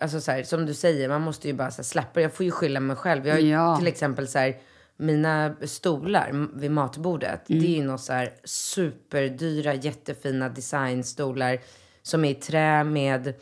[0.00, 2.20] Alltså så här, som du säger, man måste ju bara så här, släppa.
[2.20, 3.26] Jag får ju skylla mig själv.
[3.26, 3.76] Jag har Ja.
[3.76, 4.56] till exempel så här,
[4.96, 7.42] mina stolar vid matbordet.
[7.46, 11.58] Det är ju något så här superdyra, jättefina designstolar
[12.02, 13.34] som är i trä med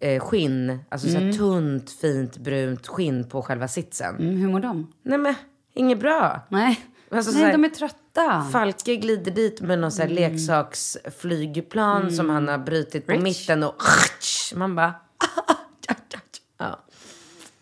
[0.00, 0.78] eh, skinn.
[0.88, 4.16] Alltså så här tunt, fint, brunt skinn på själva sitsen.
[4.16, 4.92] Mm, hur mår de?
[5.02, 5.34] Nej men,
[5.74, 6.40] inget bra.
[6.48, 6.80] Nej,
[7.12, 8.46] Alltså, så Nej de är trötta.
[8.52, 13.22] Falke glider dit med någon så här leksaksflygplan som han har brutit på Rich.
[13.22, 13.82] mitten och
[14.54, 14.94] man bara...
[16.58, 16.78] ja.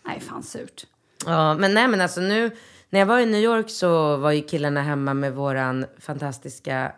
[0.05, 0.85] Nej, fan surt.
[1.25, 2.51] ja, men nej men alltså nu
[2.89, 6.91] när jag var i New York så var ju killarna hemma med våran fantastiska,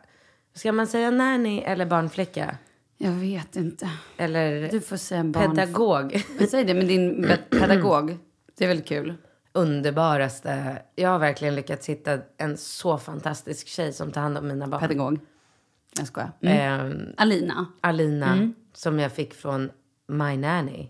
[0.54, 2.58] ska man säga nanny eller barnflicka?
[2.98, 3.90] Jag vet inte.
[4.18, 5.56] Eller Du får säga barn...
[5.56, 6.24] pedagog.
[6.50, 8.18] Säg det, men din pe- pedagog.
[8.58, 9.14] Det är väl kul?
[9.54, 10.82] Underbaraste.
[10.96, 14.80] Jag har verkligen lyckats hitta en så fantastisk tjej som tar hand om mina barn.
[14.82, 15.20] Pedagog.
[15.98, 16.32] Jag skojar.
[16.42, 16.58] Mm.
[16.58, 17.66] Ehm, Alina.
[17.82, 19.72] Alina som jag fick från
[20.08, 20.88] My Nanny.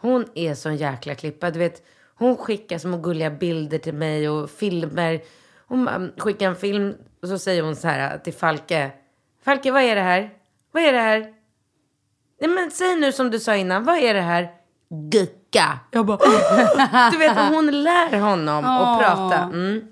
[0.00, 1.50] Hon är sån jäkla klippa.
[1.50, 1.82] Du vet,
[2.14, 5.20] hon skickar små gulliga bilder till mig och filmer.
[5.66, 8.90] Hon um, skickar en film och så säger hon så här till Falke.
[9.44, 10.30] Falke, vad är det här?
[10.72, 11.18] Vad är det här?
[12.40, 13.84] Nej men säg nu som du sa innan.
[13.84, 14.50] Vad är det här?
[14.88, 15.78] Gucka.
[15.90, 16.18] Jag bara,
[17.10, 19.38] du vet, hon lär honom att prata.
[19.38, 19.84] Mm.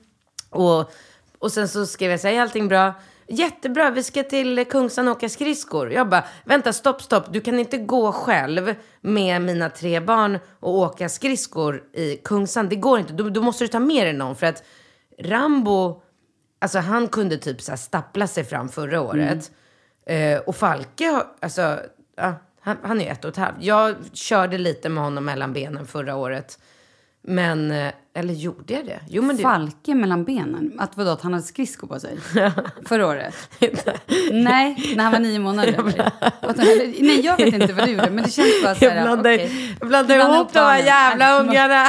[0.50, 0.92] Och,
[1.38, 2.94] och sen så skrev jag så här, är allting bra?
[3.28, 5.92] Jättebra, vi ska till Kungsan och åka skridskor.
[5.92, 7.32] Jag bara, vänta, stopp, stopp.
[7.32, 12.68] Du kan inte gå själv med mina tre barn och åka skridskor i Kungsan.
[12.68, 13.12] Det går inte.
[13.12, 14.36] Då, då måste du ta med dig någon.
[14.36, 14.62] För att
[15.18, 16.02] Rambo,
[16.58, 19.50] alltså han kunde typ så här stappla sig fram förra året.
[20.06, 21.78] Eh, och Falke, alltså,
[22.16, 23.56] ja, han, han är ett och ett halvt.
[23.60, 26.58] Jag körde lite med honom mellan benen förra året.
[27.26, 29.00] Men, eh, eller gjorde jag det?
[29.08, 29.42] Jo, men det...
[29.42, 30.72] Falke mellan benen.
[30.78, 32.18] Att vadå, att han hade skridskor på sig?
[32.86, 33.34] Förra året?
[34.30, 36.02] Nej, när han var nio månader.
[37.02, 38.96] Nej, jag vet inte vad du gjorde, men det känns bara så Jag här...
[38.96, 39.38] jag blandar
[39.80, 41.88] Du blandar ihop de här jävla Nej, ungarna.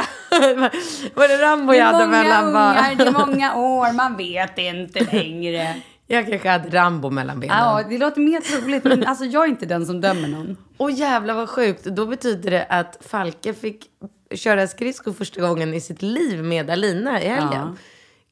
[1.14, 2.98] Var det Rambo jag hade många mellan ungar, barnen?
[2.98, 5.74] det är många år, man vet inte längre.
[6.06, 7.56] Jag kanske hade Rambo mellan benen.
[7.56, 10.56] Ja, det låter mer troligt, men alltså jag är inte den som dömer någon.
[10.76, 11.84] Och jävlar vad sjukt.
[11.84, 13.86] Då betyder det att Falke fick
[14.34, 17.52] köra skridskor första gången i sitt liv med Alina i helgen.
[17.52, 17.76] Ja.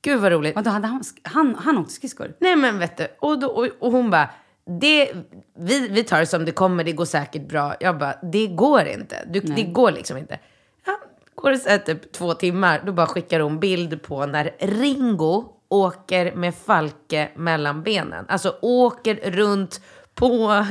[0.02, 0.56] Gud vad roligt.
[0.56, 2.34] Vadå, hade han, han, han åkte skridskor?
[2.38, 4.30] Nej men vet du, och, då, och, och hon bara,
[4.80, 5.12] det,
[5.58, 7.74] vi, vi tar det som det kommer, det går säkert bra.
[7.80, 9.16] Jag bara, det går inte.
[9.26, 10.38] Du, det går liksom inte.
[10.86, 11.00] Ja,
[11.34, 15.44] går det så här typ två timmar, då bara skickar hon bild på när Ringo
[15.68, 18.24] åker med Falke mellan benen.
[18.28, 19.80] Alltså åker runt
[20.14, 20.66] på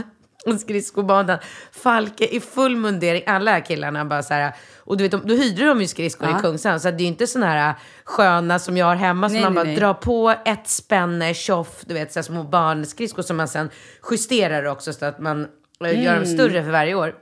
[0.59, 1.37] skridskobanan.
[1.71, 4.53] Falke i full mundering, alla killarna bara så här.
[4.85, 6.37] Och du vet, då hyrde de ju skridskor Ja.
[6.39, 6.79] i Kungsan.
[6.79, 7.73] Så det är ju inte såna här
[8.03, 9.75] sköna som jag har hemma som Nej, man nej, bara nej.
[9.75, 13.69] drar på ett spänne, tjoff, du vet så här små barnskridskor som man sen
[14.11, 15.47] justerar också så att man
[15.85, 16.23] eh, gör Mm.
[16.23, 17.15] dem större för varje år.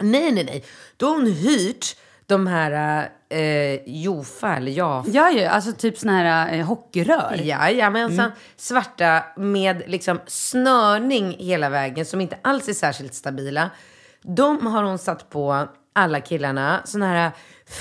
[0.00, 0.64] Nej, nej, nej.
[0.96, 1.96] Då har hon hyrt
[2.26, 5.10] de här eh, Jofa eller Jafa.
[5.10, 7.34] Ja, ja, alltså typ såna här eh, hockeyrör.
[7.42, 8.24] Jajamensan.
[8.24, 8.36] Mm.
[8.56, 13.70] Svarta med liksom snörning hela vägen som inte alls är särskilt stabila.
[14.22, 16.80] De har hon satt på alla killarna.
[16.84, 17.30] Såna här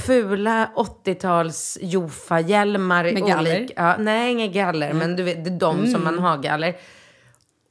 [0.05, 3.03] fula 80-tals Jofa-hjälmar.
[3.03, 3.57] Med galler?
[3.59, 4.93] olika- Ja, nej, inga galler.
[4.93, 6.03] Men du vet, det är de som Mm.
[6.03, 6.75] man har galler.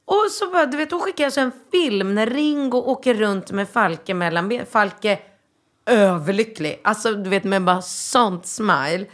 [0.05, 3.69] Och så bara, du vet, hon skickar alltså en film när Ringo åker runt med
[3.69, 4.65] Falke mellan ben.
[4.65, 5.19] Falke
[5.85, 6.79] överlycklig.
[6.83, 9.05] Alltså du vet med bara sånt smile.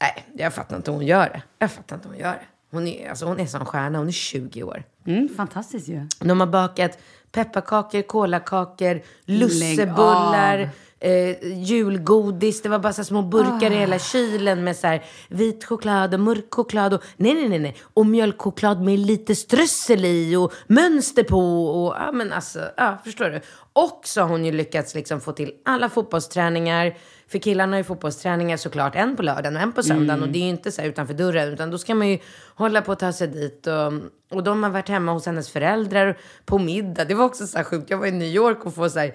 [0.00, 1.42] Nej, jag fattar inte hur hon gör det.
[1.58, 2.46] Jag fattar inte hur hon gör det.
[2.72, 4.82] Hon är, alltså, hon är som stjärna, hon är 20 år.
[5.06, 6.06] Mm, fantastiskt ju.
[6.20, 6.98] De har bakat
[7.32, 10.70] pepparkakor, kolakakor, lussebullar,
[11.00, 12.62] eh, julgodis.
[12.62, 16.20] Det var bara så små burkar i hela kylen med så här vit choklad och
[16.20, 16.94] mörk choklad.
[16.94, 17.76] Och, nej, nej, nej, nej.
[17.94, 21.66] Och mjölkchoklad med lite strössel i och mönster på.
[21.66, 23.40] Och, ja, men alltså, ja, förstår du?
[23.84, 26.94] Och så har hon ju lyckats liksom få till alla fotbollsträningar.
[27.28, 30.22] För killarna har ju fotbollsträningar såklart, en på lördagen och en på söndagen.
[30.22, 32.18] Och det är ju inte så utanför dörren, utan då ska man ju
[32.54, 33.66] hålla på att ta sig dit.
[33.66, 33.92] Och,
[34.36, 37.04] och de har varit hemma hos hennes föräldrar på middag.
[37.04, 37.90] Det var också så här sjukt.
[37.90, 39.14] Jag var i New York och får så här,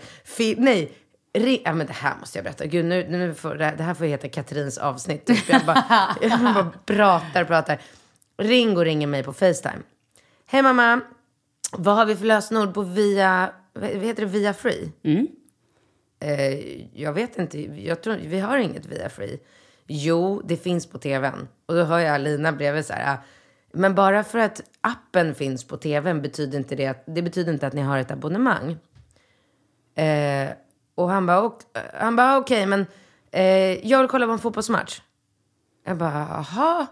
[0.57, 0.91] nej,
[1.33, 2.65] ri- ja, men det här måste jag berätta.
[2.65, 5.25] Gud, nu, nu får, det här får heta Katrins avsnitt.
[5.25, 5.49] Typ.
[5.49, 5.83] Jag, bara,
[6.21, 7.81] jag bara pratar och pratar.
[8.37, 9.81] Ringo ringer mig på Facetime.
[10.47, 11.01] Hej mamma,
[11.71, 14.91] vad har vi för lösenord på via, vad heter det, via free?
[16.19, 19.39] Eh, jag vet inte, jag tror, vi har inget via free.
[19.87, 21.47] Jo, det finns på tvn.
[21.65, 23.13] Och då hör jag Alina bredvid så här.
[23.13, 23.17] "Ah,
[23.73, 27.67] Men bara för att appen finns på tvn betyder inte det att, det betyder inte
[27.67, 28.77] att ni har ett abonnemang.
[29.95, 30.49] Eh,
[30.95, 31.61] och han bara, ok,
[31.93, 32.85] han bara okej, men
[33.31, 35.01] eh, jag vill kolla på en fotbollsmatch.
[35.85, 36.11] Jag bara,
[36.53, 36.87] jaha,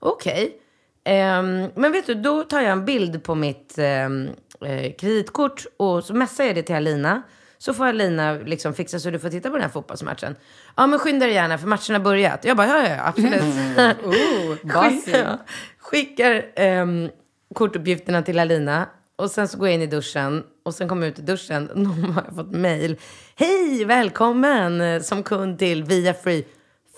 [0.00, 0.60] okej.
[1.04, 4.28] Ehm, men vet du, då tar jag en bild på mitt ehm,
[4.66, 7.22] eh, kreditkort och så messar jag det till Alina.
[7.58, 10.36] Så får Alina liksom fixa så du får titta på den här fotbollsmatchen.
[10.76, 12.44] Ja, men skynda dig gärna för matchen har börjat.
[12.44, 13.42] Jag bara, ja, ja, absolut.
[14.62, 15.38] Skickar,
[15.78, 17.08] skickar ehm,
[17.54, 18.86] kortuppgifterna till Alina.
[19.16, 20.44] Och sen så går jag in i duschen.
[20.64, 21.70] Och sen kommer jag ut i duschen.
[21.74, 22.96] Då har jag fått mail.
[23.36, 26.44] Hej, välkommen eh, som kund till Via Free.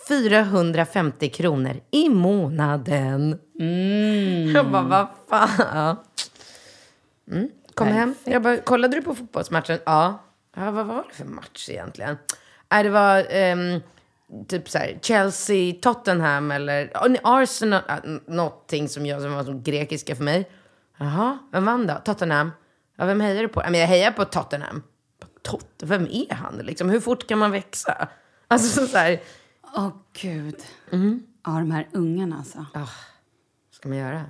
[0.09, 3.39] 450 kronor i månaden.
[4.55, 5.97] Jag bara, vad fan.
[7.31, 7.49] Mm.
[7.75, 8.15] Kom hem.
[8.25, 9.79] Jag bara, kollade du på fotbollsmatchen?
[9.87, 10.19] Ja.
[10.57, 12.19] ja vad var det för match egentligen?
[12.71, 13.81] Nej, det var ehm,
[14.49, 16.91] typ så här Chelsea, Tottenham eller
[17.23, 17.83] Arsenal.
[17.89, 20.51] Äh, någonting som, jag, som var som grekiska för mig.
[20.99, 21.95] Jaha, vem vann då?
[22.05, 22.51] Tottenham.
[22.97, 23.63] Ja, vem hejar du på?
[23.63, 24.83] Ja, men jag hejar på Tottenham.
[25.43, 26.57] Tot, vem är han?
[26.57, 26.91] Liksom?
[26.91, 28.09] Hur fort kan man växa?
[28.49, 29.21] Alltså så här,
[29.77, 30.57] Åh, gud.
[30.93, 31.23] Mm.
[31.45, 32.67] Ja, de här ungarna alltså.
[32.75, 32.89] vad
[33.71, 34.25] ska man göra?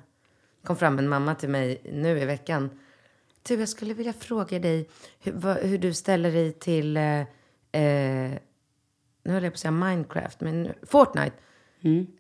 [0.65, 2.71] kom fram en mamma till mig nu i veckan.
[3.51, 4.89] Du, jag skulle vilja fråga dig
[5.21, 8.31] hur, vad, hur du ställer dig till, eh, eh,
[9.23, 11.37] nu höll jag på att säga Minecraft, men Fortnite.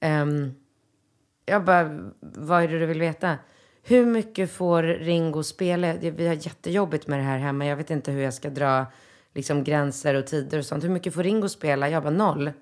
[0.01, 0.55] Ehm,
[1.47, 3.39] jag bara, vad är det du vill veta?
[3.83, 5.95] Hur mycket får Ringo spela?
[5.95, 7.67] Vi har jättejobbigt med det här hemma.
[7.67, 8.87] Jag vet inte hur jag ska dra
[9.35, 10.85] liksom, gränser och tider och sånt.
[10.85, 11.89] Hur mycket får Ringo spela?
[11.89, 12.53] Jag bara, noll.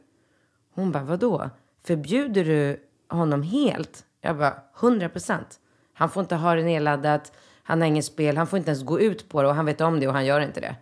[0.74, 1.50] Hon bara, vadå?
[1.84, 4.04] Förbjuder du honom helt?
[4.20, 5.60] Jag bara, 100 procent.
[5.92, 7.32] Han får inte ha det nedladdat.
[7.68, 8.36] Han har inget spel.
[8.36, 10.26] Han får inte ens gå ut på det och han vet om det och han
[10.26, 10.76] gör inte det.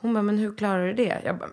[0.00, 1.20] Hon bara, men hur klarar du det?
[1.24, 1.50] Jag bara,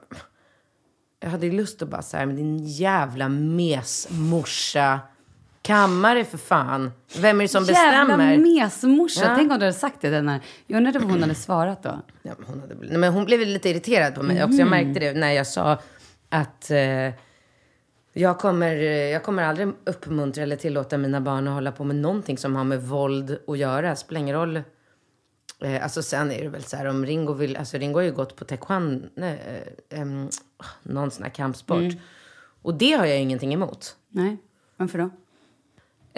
[1.20, 5.00] jag hade ju lust att bara säga, men din jävla mesmorsa.
[5.62, 6.92] Kamma dig för fan.
[7.20, 7.94] Vem är det som bestämmer?
[7.94, 9.26] Jävla mesmorsa.
[9.26, 9.36] Ja.
[9.36, 10.10] Tänk om du hade sagt det.
[10.10, 10.42] Den här.
[10.66, 12.02] Jag undrar vad hon hade svarat då.
[12.22, 14.58] Ja, men hon, hade, men hon blev lite irriterad på mig också.
[14.58, 15.78] Jag märkte det när jag sa
[16.30, 16.78] att eh,
[18.18, 21.96] jag, kommer, eh, jag kommer aldrig uppmuntra eller tillåta mina barn att hålla på med
[21.96, 23.96] någonting som har med våld att göra.
[23.96, 24.62] Spelar ingen roll.
[25.62, 28.12] Eh, alltså sen är det väl så här om Ringo vill, alltså Ringo har ju
[28.12, 30.30] gått på taekwondo, nej, eh, em,
[30.84, 31.94] någon sån här kampsport.
[32.62, 33.96] Och det har jag ingenting emot.
[34.10, 34.38] Nej,
[34.78, 35.10] varför då?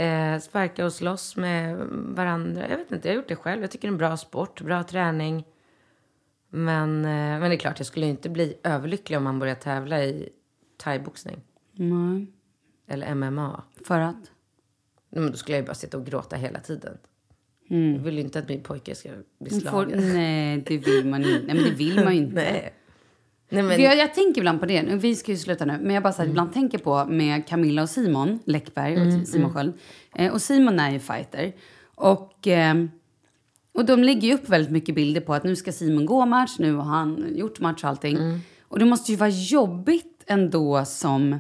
[0.03, 2.69] Eh, sparka och slåss med varandra.
[2.69, 3.61] Jag vet inte, jag har gjort det själv.
[3.61, 5.45] Jag tycker det är en bra sport, bra träning.
[6.49, 10.03] Men, eh, men det är klart, jag skulle inte bli överlycklig om man börjar tävla
[10.03, 10.29] i
[10.77, 11.41] thaiboxning.
[11.79, 12.27] Nej.
[12.87, 13.63] Eller MMA.
[13.85, 14.15] För att?
[15.09, 16.97] Nej, Men då skulle jag ju bara sitta och gråta hela tiden.
[17.67, 19.09] Jag vill ju inte att min pojke ska
[19.39, 20.13] bli Hon får, slagen.
[20.13, 21.45] nej, det vill man inte.
[21.45, 22.35] Nej, men det vill man ju inte.
[22.35, 22.73] Nej.
[23.49, 24.83] Nej, men, Jag, jag tänker ibland på det.
[24.83, 25.77] Nu, Vi ska ju sluta nu.
[25.81, 29.53] Men jag bara så här, ibland tänker på med Camilla och Simon Läckberg och Simon
[29.53, 29.73] Sköld.
[30.15, 31.55] Eh, och Simon är ju fighter.
[31.95, 32.75] Och, eh,
[33.73, 36.55] och de lägger ju upp väldigt mycket bilder på att nu ska Simon gå match,
[36.59, 38.17] nu har han gjort match och allting.
[38.61, 41.39] Och det måste ju vara jobbigt ändå som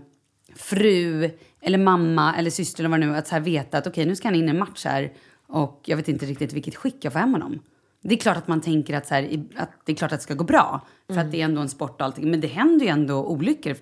[0.59, 1.31] fru
[1.61, 4.27] eller mamma eller syster eller vad nu att så här veta att okej nu ska
[4.27, 5.13] han in i en match här
[5.47, 7.59] och jag vet inte riktigt vilket skick jag får hem honom.
[8.01, 10.23] Det är klart att man tänker att, så här, att det är klart att det
[10.23, 10.87] ska gå bra.
[11.07, 12.31] För att det är ändå en sport och allting.
[12.31, 13.75] Men det händer ju ändå olyckor.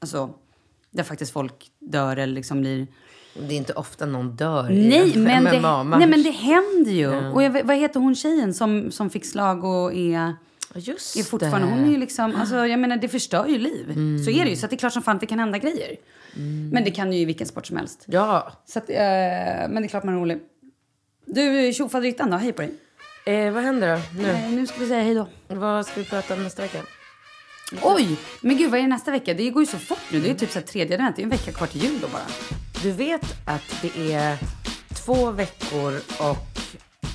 [0.00, 0.30] Alltså,
[0.90, 2.86] där faktiskt folk dör eller liksom blir...
[3.34, 5.60] det är inte ofta någon dör Nej, i en men det,
[5.98, 7.30] nej men det händer ju.
[7.32, 10.34] Och jag, vad heter hon tjejen som, som fick slag och är...
[10.74, 11.72] Just är fortfarande, det.
[11.72, 13.86] hon är ju liksom, alltså, jag menar det förstör ju liv.
[14.24, 14.56] Så är det ju.
[14.56, 15.96] Så det är klart som fan att det kan hända grejer.
[16.72, 18.04] Men det kan ju i vilken sport som helst.
[18.06, 18.52] Ja.
[18.66, 20.38] Så att, eh, men det är klart man är rolig.
[21.26, 22.74] Du, tjofaderittan då, hej på dig.
[23.26, 24.28] Eh, vad händer då nu?
[24.28, 25.28] Eh, nu ska vi säga hej då.
[25.48, 26.78] Vad ska vi prata om nästa vecka?
[27.82, 28.16] Oj!
[28.40, 29.34] Men gud, vad är det nästa vecka?
[29.34, 30.20] Det går ju så fort nu.
[30.20, 31.16] Det är ju typ så här tredje advent.
[31.16, 32.26] Det är en vecka kvar till jul då bara.
[32.82, 34.38] Du vet att det är
[35.04, 36.46] två veckor och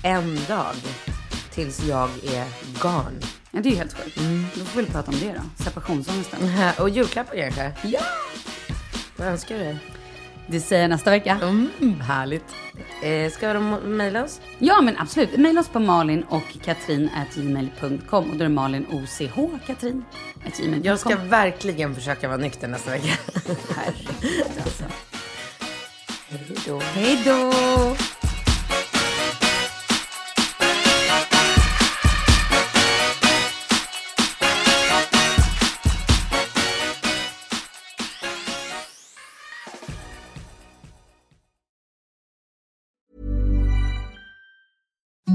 [0.04, 0.76] en dag
[1.52, 2.46] tills jag är
[2.82, 3.20] gone.
[3.56, 4.18] Ja, det är ju helt sjukt.
[4.56, 5.64] Då får vi väl prata om det då.
[5.64, 6.40] Separationsångesten.
[6.80, 7.72] Och julklappar kanske?
[7.84, 8.00] Ja!
[9.18, 9.78] Vad önskar du dig?
[10.48, 11.40] Det säger jag nästa vecka.
[12.02, 12.46] Härligt.
[13.04, 14.42] Eh, ska de mejla oss?
[14.60, 15.38] Ja, men absolut.
[15.38, 20.06] Mejla oss på malin och katrin gmail.com och då är det malin och katrin
[20.48, 20.84] at gmail.com.
[20.84, 23.14] Jag ska verkligen försöka vara nykter nästa vecka.
[23.76, 24.84] Herregud alltså.
[26.30, 26.80] Hej då.
[26.80, 27.54] Hej då!